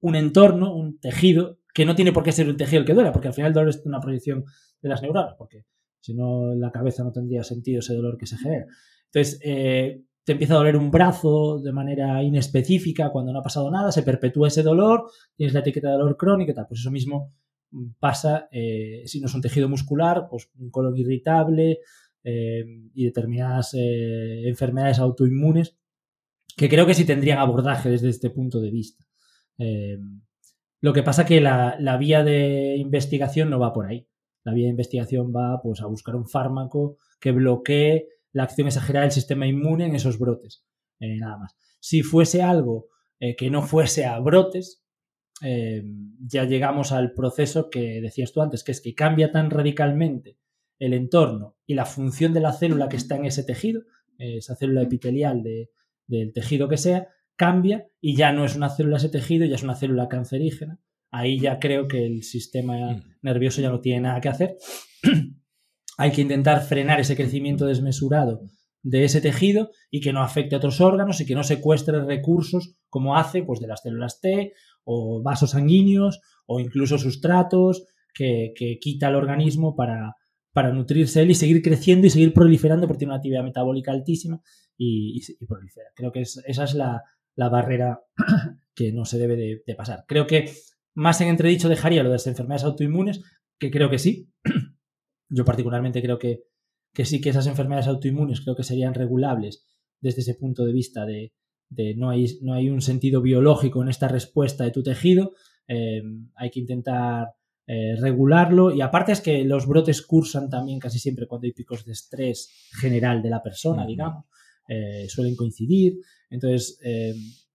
[0.00, 3.12] un entorno, un tejido, que no tiene por qué ser un tejido el que duela,
[3.12, 4.44] porque al final el dolor es una proyección
[4.80, 5.64] de las neuronas, porque
[6.02, 8.66] si no en la cabeza no tendría sentido ese dolor que se genera.
[9.06, 13.70] Entonces, eh, te empieza a doler un brazo de manera inespecífica cuando no ha pasado
[13.70, 15.04] nada, se perpetúa ese dolor,
[15.36, 16.66] tienes la etiqueta de dolor crónico y tal.
[16.66, 17.32] Pues eso mismo
[17.70, 21.78] mm, pasa eh, si no es un tejido muscular, pues un colon irritable
[22.24, 25.76] eh, y determinadas enfermedades autoinmunes
[26.56, 29.04] que creo que sí tendrían abordaje desde este punto de vista.
[30.80, 34.06] lo que pasa que la, la, vía de investigación no va por ahí.
[34.44, 39.04] La vía de investigación va pues, a buscar un fármaco que bloquee la acción exagerada
[39.04, 40.64] del sistema inmune en esos brotes.
[41.00, 41.56] Eh, nada más.
[41.80, 42.88] Si fuese algo
[43.20, 44.82] eh, que no fuese a brotes,
[45.42, 45.84] eh,
[46.20, 50.38] ya llegamos al proceso que decías tú antes, que es que cambia tan radicalmente
[50.78, 53.82] el entorno y la función de la célula que está en ese tejido,
[54.18, 55.42] esa célula epitelial
[56.06, 59.62] del tejido que sea, cambia y ya no es una célula ese tejido, ya es
[59.62, 60.78] una célula cancerígena.
[61.12, 63.02] Ahí ya creo que el sistema mm.
[63.22, 64.56] nervioso ya no tiene nada que hacer
[65.98, 68.40] hay que intentar frenar ese crecimiento desmesurado
[68.82, 72.74] de ese tejido y que no afecte a otros órganos y que no secuestre recursos
[72.88, 74.54] como hace pues de las células T
[74.84, 77.84] o vasos sanguíneos o incluso sustratos
[78.14, 80.16] que, quita al organismo para,
[80.52, 84.40] para nutrirse él y seguir creciendo y seguir proliferando porque tiene una actividad metabólica altísima
[84.76, 85.90] y, prolifera.
[85.94, 87.02] Creo que esa es la,
[87.36, 88.00] barrera
[88.74, 90.04] que no se debe de, de, pasar.
[90.08, 90.50] Creo que
[90.94, 93.22] más en entredicho dejaría lo de las enfermedades autoinmunes,
[93.58, 94.30] que creo que sí,
[95.28, 96.42] yo particularmente creo que,
[97.04, 99.66] sí que esas enfermedades autoinmunes creo que serían regulables
[100.00, 101.32] desde ese punto de vista de,
[101.96, 105.32] no, hay, no hay un sentido biológico en esta respuesta de tu tejido,
[105.68, 106.02] eh,
[106.34, 107.28] hay que intentar
[107.66, 108.74] eh, regularlo.
[108.74, 112.68] Y aparte es que los brotes cursan también casi siempre cuando hay picos de estrés
[112.80, 114.26] general de la persona, digamos,
[114.68, 115.94] eh, suelen coincidir,
[116.28, 116.78] entonces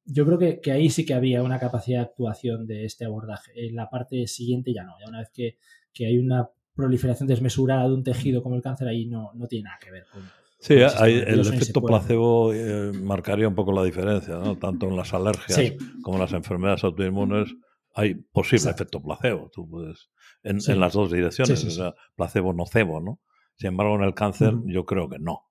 [0.08, 3.52] yo creo que, que, ahí sí que había una capacidad de actuación de este abordaje,
[3.68, 5.58] en la parte siguiente ya no, ya una vez que,
[5.94, 9.66] que hay una proliferación desmesurada de un tejido como el cáncer, ahí no, no tiene
[9.66, 10.24] nada que ver con...
[10.60, 14.58] Sí, el efecto placebo eh, marcaría un poco la diferencia, ¿no?
[14.58, 17.54] Tanto en las alergias como en las enfermedades autoinmunes
[17.94, 20.10] hay posible efecto placebo, tú puedes,
[20.44, 23.22] en, en las dos direcciones, o sea, placebo nocebo, ¿no?
[23.56, 25.44] Sin embargo, en el cáncer yo creo que no.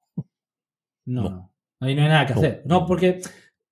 [1.04, 2.62] No, ahí no hay nada que hacer.
[2.64, 3.20] No, porque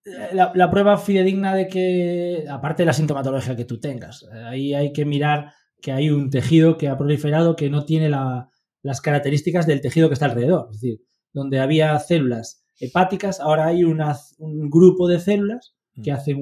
[0.04, 4.74] la, la, prueba fidedigna de que, aparte de la sintomatología que tú tengas, eh, ahí
[4.74, 9.66] hay que mirar que hay un tejido que ha proliferado que no tiene las características
[9.66, 10.68] del tejido que está alrededor.
[10.70, 11.00] Es decir,
[11.32, 16.14] donde había células hepáticas, ahora hay un grupo de células que mm.
[16.14, 16.36] hacen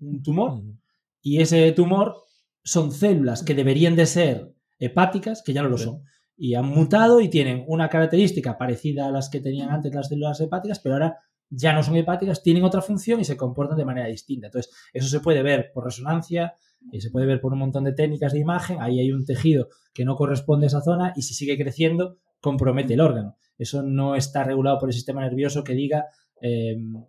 [0.00, 0.78] un, tumor mm.
[1.22, 2.16] y ese tumor
[2.62, 6.02] son células que deberían de ser hepáticas, que ya no lo son.
[6.36, 10.40] Y han mutado y tienen una característica parecida a las que tenían antes las células
[10.40, 11.18] hepáticas, pero ahora
[11.50, 14.46] ya no son hepáticas, tienen otra función y se comportan de manera distinta.
[14.48, 16.54] Entonces, eso se puede ver por resonancia,
[16.92, 19.68] y se puede ver por un montón de técnicas de imagen, ahí hay un tejido
[19.92, 23.36] que no corresponde a esa zona y si sigue creciendo compromete el órgano.
[23.58, 26.06] Eso no está regulado por el sistema nervioso que diga
[26.40, 27.04] em,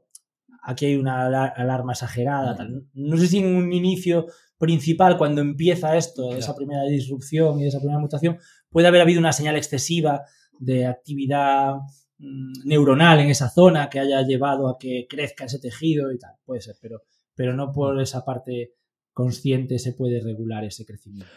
[0.64, 2.58] aquí hay una alarma exagerada.
[2.94, 4.26] No sé si en un inicio
[4.58, 8.38] principal, cuando empieza esto, esa primera disrupción y esa primera mutación,
[8.70, 10.24] puede haber habido una señal excesiva
[10.60, 11.76] de actividad
[12.20, 16.34] neuronal en esa zona que haya llevado a que crezca ese tejido y tal.
[16.46, 17.04] Puede ser, pero,
[17.36, 18.74] pero no por esa parte
[19.14, 21.32] consciente se puede regular ese crecimiento.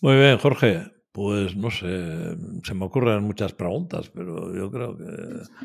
[0.00, 0.92] Muy bien, Jorge.
[1.10, 5.04] Pues no sé, se me ocurren muchas preguntas, pero yo creo que.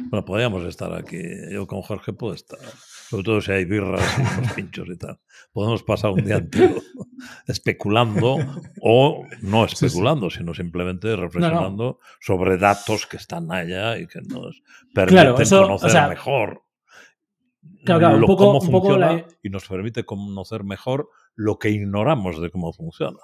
[0.09, 1.21] Bueno, podríamos estar aquí.
[1.51, 2.59] Yo con Jorge puedo estar.
[3.10, 5.20] Sobre todo si hay birras y los pinchos y tal.
[5.51, 6.76] Podemos pasar un día entero
[7.47, 8.38] especulando
[8.82, 14.62] o no especulando, sino simplemente reflexionando sobre datos que están allá y que nos
[14.93, 16.64] permiten conocer mejor
[17.84, 22.74] claro, un poco, cómo funciona y nos permite conocer mejor lo que ignoramos de cómo
[22.74, 23.20] funciona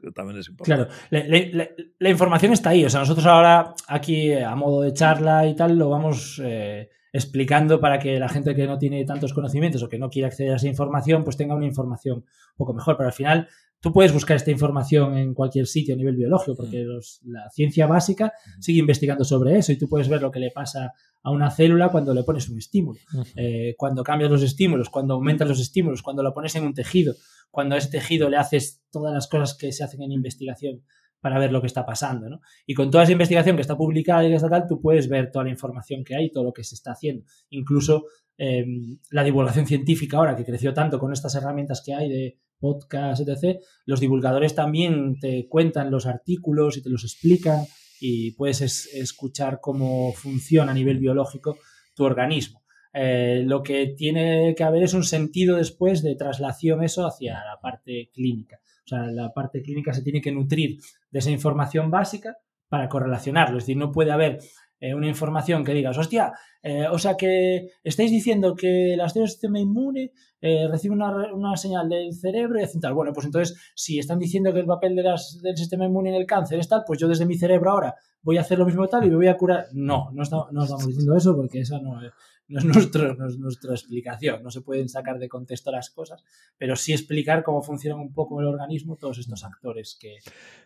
[0.00, 0.92] que también es importante.
[1.10, 1.68] Claro,
[1.98, 2.84] la, información está ahí.
[2.84, 7.80] O sea, nosotros ahora aquí a modo de charla y tal lo vamos eh, explicando
[7.80, 10.56] para que la gente que no tiene tantos conocimientos o que no quiere acceder a
[10.56, 12.96] esa información, pues tenga una información un poco mejor.
[12.96, 13.48] Pero al final
[13.80, 17.30] tú puedes buscar esta información en cualquier sitio a nivel biológico, porque mm.
[17.30, 20.92] la ciencia básica sigue investigando sobre eso y tú puedes ver lo que le pasa
[21.24, 22.98] a una célula cuando le pones un estímulo,
[23.36, 27.14] eh, cuando cambias los estímulos, cuando aumentas los estímulos, cuando lo pones en un tejido,
[27.50, 30.82] cuando a ese tejido le haces todas las cosas que se hacen en investigación
[31.22, 32.28] para ver lo que está pasando.
[32.28, 32.40] ¿no?
[32.66, 35.30] Y con toda esa investigación que está publicada y que está tal, tú puedes ver
[35.30, 37.24] toda la información que hay, todo lo que se está haciendo.
[37.50, 38.06] Incluso
[38.36, 43.22] em, la divulgación científica ahora, que creció tanto con estas herramientas que hay de podcast,
[43.26, 47.64] etc., los divulgadores también te cuentan los artículos y te los explican
[48.00, 48.60] y puedes
[48.92, 51.56] escuchar cómo funciona a nivel biológico
[51.94, 52.61] tu organismo.
[52.92, 57.58] Eh, lo que tiene que haber es un sentido después de traslación eso hacia la
[57.60, 58.60] parte clínica.
[58.84, 60.78] O sea, la parte clínica se tiene que nutrir
[61.10, 62.36] de esa información básica
[62.68, 63.58] para correlacionarlo.
[63.58, 64.40] Es decir, no puede haber
[64.80, 69.30] eh, una información que digas, hostia, eh, o sea que estáis diciendo que las células
[69.30, 72.92] del sistema inmune eh, reciben una, señal del cerebro y tal.
[72.92, 76.58] Bueno, pues entonces, si están diciendo que el papel del sistema inmune en el cáncer
[76.58, 79.10] es tal, pues yo desde mi cerebro ahora voy a hacer lo mismo tal y
[79.10, 79.66] me voy a curar.
[79.72, 82.10] No, no, no estamos diciendo eso porque esa no es
[82.48, 86.22] no es, nuestro, nuestra explicación, no se pueden sacar de contexto las cosas,
[86.58, 90.16] pero sí explicar cómo funciona un poco el organismo todos estos actores que,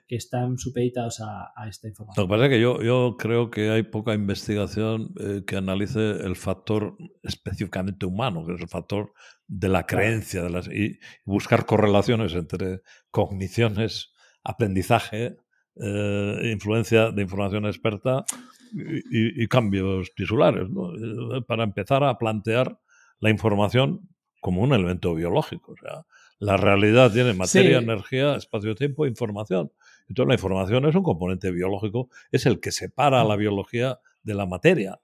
[0.09, 2.22] están supeditados a, esta información.
[2.22, 5.99] Lo que pasa es que yo, yo creo que hay poca investigación eh, que analice
[5.99, 9.12] el factor específicamente humano, que es el factor
[9.49, 14.12] de la creencia de las, y buscar correlaciones entre cogniciones,
[14.45, 15.39] aprendizaje,
[15.74, 18.24] eh, influencia de información experta
[18.73, 22.79] y, cambios tisulares, eh, para empezar a plantear
[23.21, 24.09] la información
[24.41, 25.73] como un elemento biológico.
[25.73, 26.07] O sea,
[26.39, 29.73] la realidad tiene materia, energía, espacio-tiempo, información.
[30.09, 34.47] Entonces la información es un componente biológico, es el que separa la biología de la
[34.47, 35.01] materia.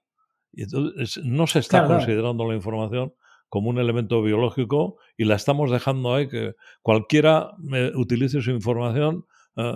[0.51, 3.13] Y entonces no se está considerando la información
[3.49, 7.51] como un elemento biológico y la estamos dejando ahí que cualquiera
[7.95, 9.71] utilice su información eh,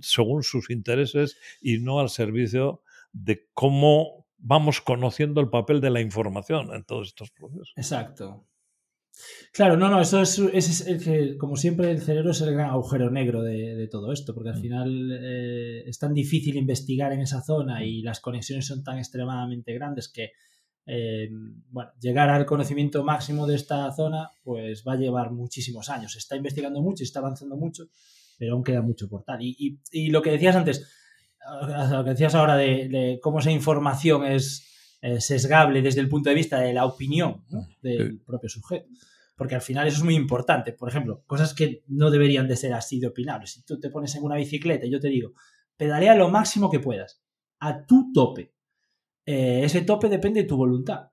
[0.00, 2.82] según sus intereses y no al servicio
[3.14, 7.72] de cómo vamos conociendo el papel de la información en todos estos procesos.
[7.76, 8.46] Exacto.
[9.52, 13.10] Claro, no, no, eso es, es, que, como siempre, el cerebro es el gran agujero
[13.10, 14.60] negro de, todo esto, porque al mm.
[14.60, 19.72] final eh, es tan difícil investigar en esa zona y las conexiones son tan extremadamente
[19.72, 20.32] grandes que,
[20.86, 21.30] eh,
[21.70, 26.12] bueno, llegar al conocimiento máximo de esta zona, pues va a llevar muchísimos años.
[26.12, 27.84] Se está investigando mucho y está avanzando mucho,
[28.36, 29.40] pero aún queda mucho por tal.
[29.40, 31.03] y, y lo que decías antes,
[31.90, 34.70] lo que decías ahora de, cómo esa información es
[35.18, 37.44] sesgable desde el punto de vista de la opinión
[37.82, 38.86] del propio sujeto.
[39.36, 40.72] Porque al final eso es muy importante.
[40.72, 43.52] Por ejemplo, cosas que no deberían de ser así de opinables.
[43.52, 45.32] Si tú te pones en una bicicleta y yo te digo,
[45.76, 47.22] pedalea lo máximo que puedas,
[47.60, 48.54] a tu tope.
[49.26, 51.10] Eh, ese tope depende de tu voluntad.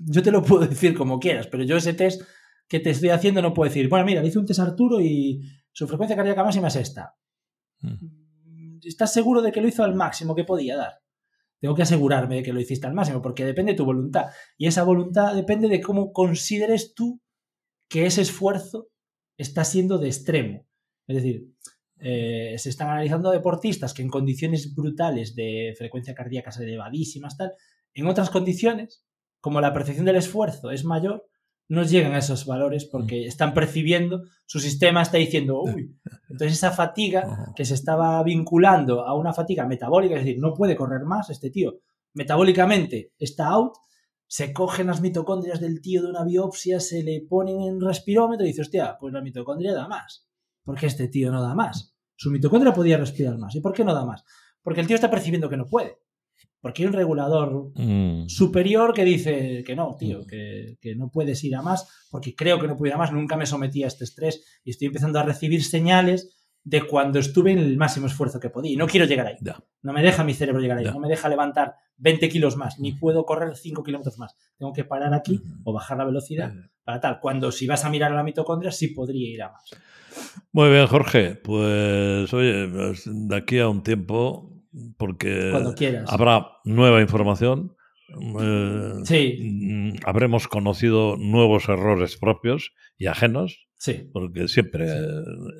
[0.00, 2.22] Yo te lo puedo decir como quieras, pero yo ese test
[2.68, 5.00] que te estoy haciendo no puedo decir, bueno, mira, le hice un test a Arturo
[5.00, 5.42] y
[5.72, 7.14] su frecuencia cardíaca máxima es esta.
[7.80, 8.23] Mm.
[8.82, 11.00] ¿Estás seguro de que lo hizo al máximo que podía dar?
[11.60, 14.26] Tengo que asegurarme de que lo hiciste al máximo, porque depende de tu voluntad.
[14.58, 17.22] Y esa voluntad depende de cómo consideres tú
[17.88, 18.88] que ese esfuerzo
[19.38, 20.66] está siendo de extremo.
[21.06, 21.48] Es decir,
[22.00, 27.52] eh, se están analizando deportistas que en condiciones brutales de frecuencia cardíaca elevadísimas, tal,
[27.94, 29.04] en otras condiciones,
[29.40, 31.24] como la percepción del esfuerzo es mayor,
[31.68, 33.28] no llegan a esos valores porque mm.
[33.28, 35.96] están percibiendo, su sistema está diciendo, uy,
[36.30, 40.76] entonces esa fatiga que se estaba vinculando a una fatiga metabólica, es decir, no puede
[40.76, 41.80] correr más este tío,
[42.12, 43.74] metabólicamente está out,
[44.26, 48.48] se cogen las mitocondrias del tío de una biopsia, se le ponen en respirómetro y
[48.48, 50.28] dice, hostia, pues la mitocondria da más,
[50.64, 51.94] porque este tío no da más.
[52.16, 53.54] Su mitocondria podía respirar más.
[53.54, 54.24] ¿Y por qué no da más?
[54.62, 55.98] Porque el tío está percibiendo que no puede.
[56.64, 58.26] Porque hay un regulador mm.
[58.26, 60.26] superior que dice que no, tío, mm.
[60.80, 63.36] que, no puedes ir a más, porque creo que no puedo ir a más, nunca
[63.36, 67.58] me sometí a este estrés y estoy empezando a recibir señales de cuando estuve en
[67.58, 68.72] el máximo esfuerzo que podía.
[68.72, 69.36] Y no quiero llegar ahí.
[69.82, 70.86] No me deja mi cerebro llegar ahí.
[70.86, 72.98] No me deja levantar 20 kilos más, ni mm.
[72.98, 74.34] puedo correr 5 kilómetros más.
[74.56, 76.50] Tengo que parar aquí o bajar la velocidad
[76.82, 77.20] para tal.
[77.20, 79.70] Cuando si vas a mirar a la mitocondria, sí podría ir a más.
[80.50, 81.34] Muy bien, Jorge.
[81.34, 84.53] Pues oye, pues, de aquí a un tiempo,
[84.96, 85.52] porque
[86.06, 87.76] habrá nueva información.
[88.40, 89.38] Eh, sí.
[89.40, 93.66] Mm, habremos conocido nuevos errores propios y ajenos.
[93.76, 94.08] Sí.
[94.12, 94.86] Porque siempre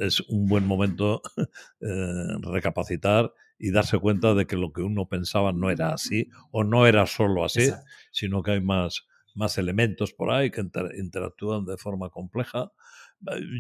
[0.01, 1.21] es un buen momento
[1.81, 6.65] eh, recapacitar y darse cuenta de que lo que uno pensaba no era así o
[6.65, 7.71] no era solo así,
[8.11, 10.65] sino que hay más, más elementos por ahí que
[10.97, 12.73] interactúan de forma compleja.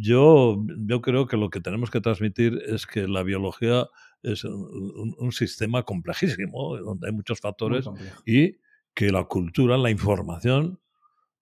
[0.02, 3.86] Yo, yo creo que lo que tenemos que transmitir es que la biología
[4.24, 7.86] es un, sistema complejísimo, donde hay muchos factores
[8.26, 8.56] y
[8.94, 10.80] que la cultura, la información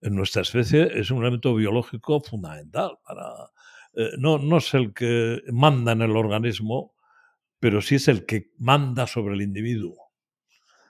[0.01, 3.25] en nuestra especie es un elemento biológico fundamental para...
[3.95, 6.95] Eh, no, no es el que manda en el organismo,
[7.61, 9.97] pero sí es el que manda sobre el individuo.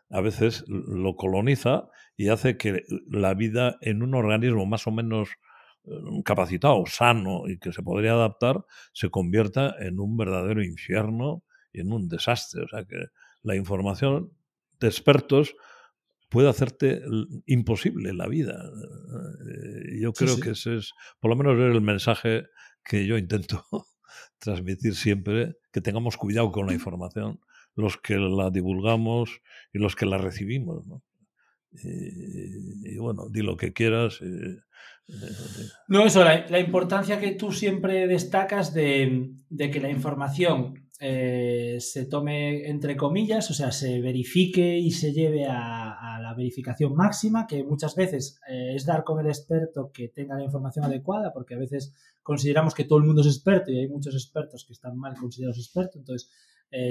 [0.09, 5.31] A veces lo coloniza y hace que la vida en un organismo más o menos
[5.85, 5.90] eh,
[6.24, 11.43] capacitado, sano y que se podría adaptar, se convierta en un verdadero infierno
[11.73, 12.62] y en un desastre.
[12.65, 12.97] O sea que
[13.43, 14.32] la información
[14.81, 15.55] de expertos
[16.28, 17.03] puede hacerte
[17.47, 18.55] imposible la vida.
[18.55, 22.47] Eh, yo creo que ese es, por lo menos, el mensaje
[22.85, 23.65] que yo intento
[24.39, 27.40] transmitir siempre, que tengamos cuidado con la información,
[27.74, 29.40] los que la divulgamos
[29.73, 30.86] y los que la recibimos.
[30.86, 31.03] ¿no?
[31.73, 34.20] Y, bueno, di lo que quieras.
[34.23, 34.59] Eh,
[35.89, 42.69] no, eso, la, importancia que tú siempre destacas de, que la información eh, se tome
[42.70, 47.95] entre comillas, o sea, se verifique y se lleve a, la verificación máxima, que muchas
[47.97, 51.93] veces eh, es dar con el experto que tenga la información adecuada, porque a veces
[52.23, 55.59] consideramos que todo el mundo es experto y hay muchos expertos que están mal considerados
[55.59, 56.31] expertos, entonces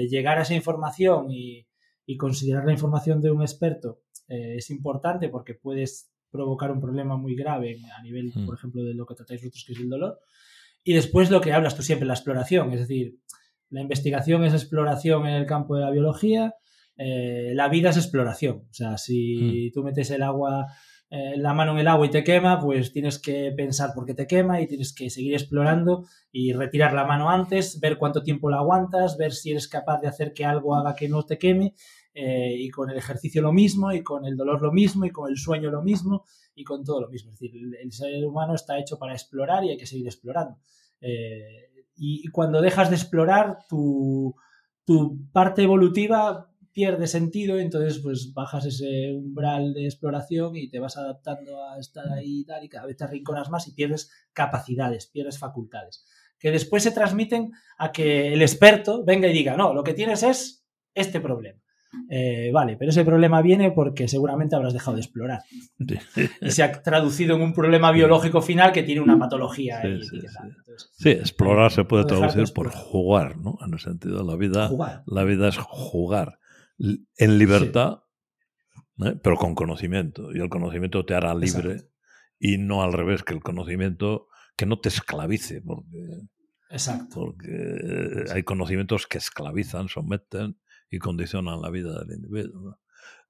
[0.08, 1.66] llegar a esa información y,
[2.06, 7.16] y considerar la información de un experto eh, es importante porque puedes provocar un problema
[7.16, 8.46] muy grave a nivel, hmm.
[8.46, 10.20] por ejemplo, de lo que tratáis vosotros, que es el dolor.
[10.84, 13.18] Y después lo que hablas tú siempre, la exploración, es decir,
[13.72, 16.54] la investigación es exploración en el campo de la biología,
[16.96, 18.66] eh, la vida es exploración.
[18.70, 19.72] O sea, si hmm.
[19.72, 20.66] tú metes el agua,
[21.10, 24.14] eh, la mano en el agua y te quema, pues tienes que pensar por qué
[24.14, 28.50] te quema y tienes que seguir explorando y retirar la mano antes, ver cuánto tiempo
[28.50, 31.74] la aguantas, ver si eres capaz de hacer que algo haga que no te queme
[32.14, 35.30] eh, y con el ejercicio lo mismo, y con el dolor lo mismo, y con
[35.30, 37.30] el sueño lo mismo, y con todo lo mismo.
[37.32, 40.58] Es decir, el, ser humano está hecho para explorar y hay que seguir explorando.
[41.00, 41.71] Eh,
[42.04, 44.34] y, cuando dejas de explorar, tu,
[44.84, 50.96] tu parte evolutiva pierde sentido, entonces pues bajas ese umbral de exploración y te vas
[50.96, 55.06] adaptando a estar ahí y tal, y cada vez te arrinconas más y pierdes capacidades,
[55.06, 56.04] pierdes facultades,
[56.40, 60.24] que después se transmiten a que el experto venga y diga, no, lo que tienes
[60.24, 61.61] es este problema.
[62.08, 65.42] Eh, vale, pero ese problema viene porque seguramente habrás dejado de explorar.
[66.40, 69.82] Y se ha traducido en un problema biológico final que tiene una patología.
[70.98, 73.58] Sí, explorar se puede traducir por jugar, ¿no?
[73.64, 74.70] En el sentido de la vida.
[75.06, 76.38] La vida es jugar
[76.78, 78.00] en libertad,
[79.04, 79.18] ¿eh?
[79.22, 80.34] pero con conocimiento.
[80.34, 81.88] Y el conocimiento te hará libre
[82.38, 85.60] y no al revés, que el conocimiento que no te esclavice.
[85.60, 86.28] Porque,
[86.70, 87.14] Exacto.
[87.14, 90.56] Porque hay conocimientos que esclavizan, someten
[90.92, 92.78] y condicionan la vida del individuo.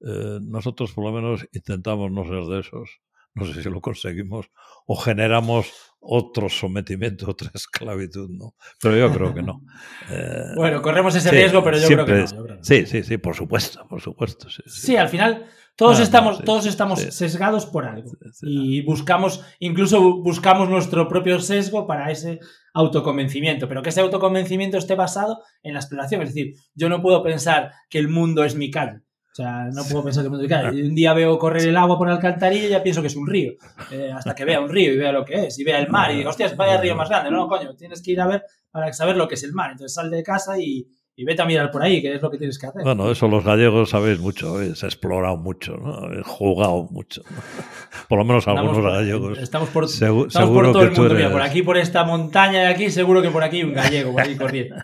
[0.00, 3.00] Eh, nosotros por lo menos intentamos no ser de esos,
[3.34, 4.50] no sé si lo conseguimos,
[4.84, 8.56] o generamos otro sometimiento, otra esclavitud, ¿no?
[8.80, 9.62] Pero yo creo que no.
[10.10, 13.86] Eh, bueno, corremos ese riesgo, pero yo creo, que no, Sí, sí, sí, por supuesto,
[13.88, 14.48] por supuesto.
[14.66, 18.12] Sí, al final todos estamos, todos estamos sesgados por algo
[18.42, 22.40] y buscamos, incluso buscamos nuestro propio sesgo para ese
[22.74, 26.22] autoconvencimiento, pero que ese autoconvencimiento esté basado en la exploración.
[26.22, 29.00] Es decir, yo no puedo pensar que el mundo es mi calle.
[29.32, 30.82] O sea, no puedo pensar que el mundo es mi calle.
[30.88, 33.26] Un día veo correr el agua por la alcantarilla y ya pienso que es un
[33.26, 33.52] río.
[33.90, 36.10] Eh, hasta que vea un río y vea lo que es, y vea el mar
[36.12, 37.30] y digo, hostias, vaya río más grande.
[37.30, 39.70] No, no, coño, tienes que ir a ver para saber lo que es el mar.
[39.70, 42.38] Entonces sal de casa y, y vete a mirar por ahí, que es lo que
[42.38, 42.82] tienes que hacer.
[42.82, 45.94] Bueno, eso los gallegos sabéis mucho, se ha explorado mucho, ¿no?
[45.94, 47.22] Habéis jugado mucho.
[48.08, 49.38] Por lo menos algunos gallegos.
[49.38, 51.14] Estamos por, estamos por todo el mundo.
[51.14, 54.12] Mira, por aquí, por esta montaña de aquí, seguro que por aquí hay un gallego,
[54.12, 54.76] por ahí corriendo.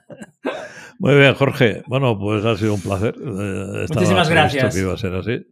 [0.99, 1.83] Muy bien, Jorge.
[1.87, 3.15] Bueno, pues ha sido un placer.
[3.17, 4.75] Eh, Muchísimas gracias.
[4.75, 5.47] Que iba a ser así.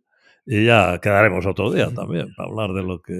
[0.44, 3.14] Y ya quedaremos otro día también para hablar de lo que.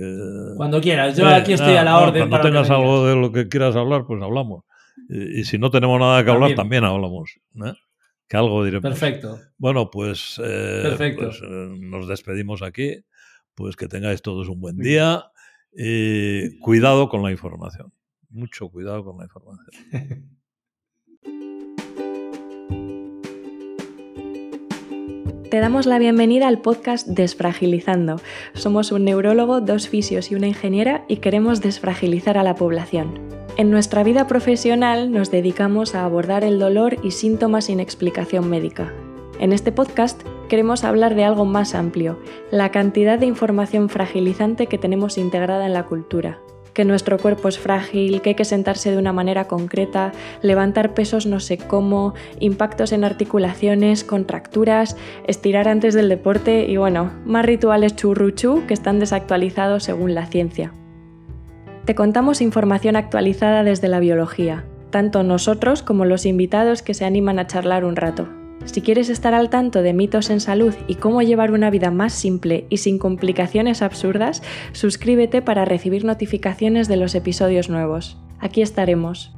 [0.57, 2.29] Cuando quieras, yo aquí estoy a la orden.
[2.29, 4.65] Cuando tengas algo de lo que quieras hablar, pues hablamos.
[5.09, 7.39] Y, si no tenemos nada que hablar, también hablamos.
[7.65, 7.73] ¿eh?
[8.29, 8.83] Que algo diremos.
[8.83, 9.39] Perfecto.
[9.57, 13.05] Bueno, pues, eh, pues eh, nos despedimos aquí.
[13.55, 15.31] Pues que tengáis todos un buen día.
[15.73, 17.93] Y cuidado con la información.
[18.31, 20.37] Mucho cuidado con la información.
[25.51, 28.21] Te damos la bienvenida al podcast Desfragilizando.
[28.55, 33.46] Somos un neurólogo, dos fisios y una ingeniera y queremos desfragilizar a la población.
[33.57, 38.93] En nuestra vida profesional nos dedicamos a abordar el dolor y síntomas sin explicación médica.
[39.41, 40.21] En este podcast
[40.51, 42.19] queremos hablar de algo más amplio,
[42.51, 46.39] la cantidad de información fragilizante que tenemos integrada en la cultura,
[46.75, 50.13] que nuestro cuerpo es frágil, que hay que sentarse de una manera concreta,
[50.43, 57.11] levantar pesos no sé cómo, impactos en articulaciones, contracturas, estirar antes del deporte y bueno,
[57.25, 60.75] más rituales churruchú que están desactualizados según la ciencia.
[61.87, 67.39] Te contamos información actualizada desde la biología, tanto nosotros como los invitados que se animan
[67.39, 68.29] a charlar un rato.
[68.65, 72.13] Si quieres estar al tanto de mitos en salud y cómo llevar una vida más
[72.13, 74.43] simple y sin complicaciones absurdas,
[74.73, 78.19] suscríbete para recibir notificaciones de los episodios nuevos.
[78.41, 79.33] Aquí estaremos.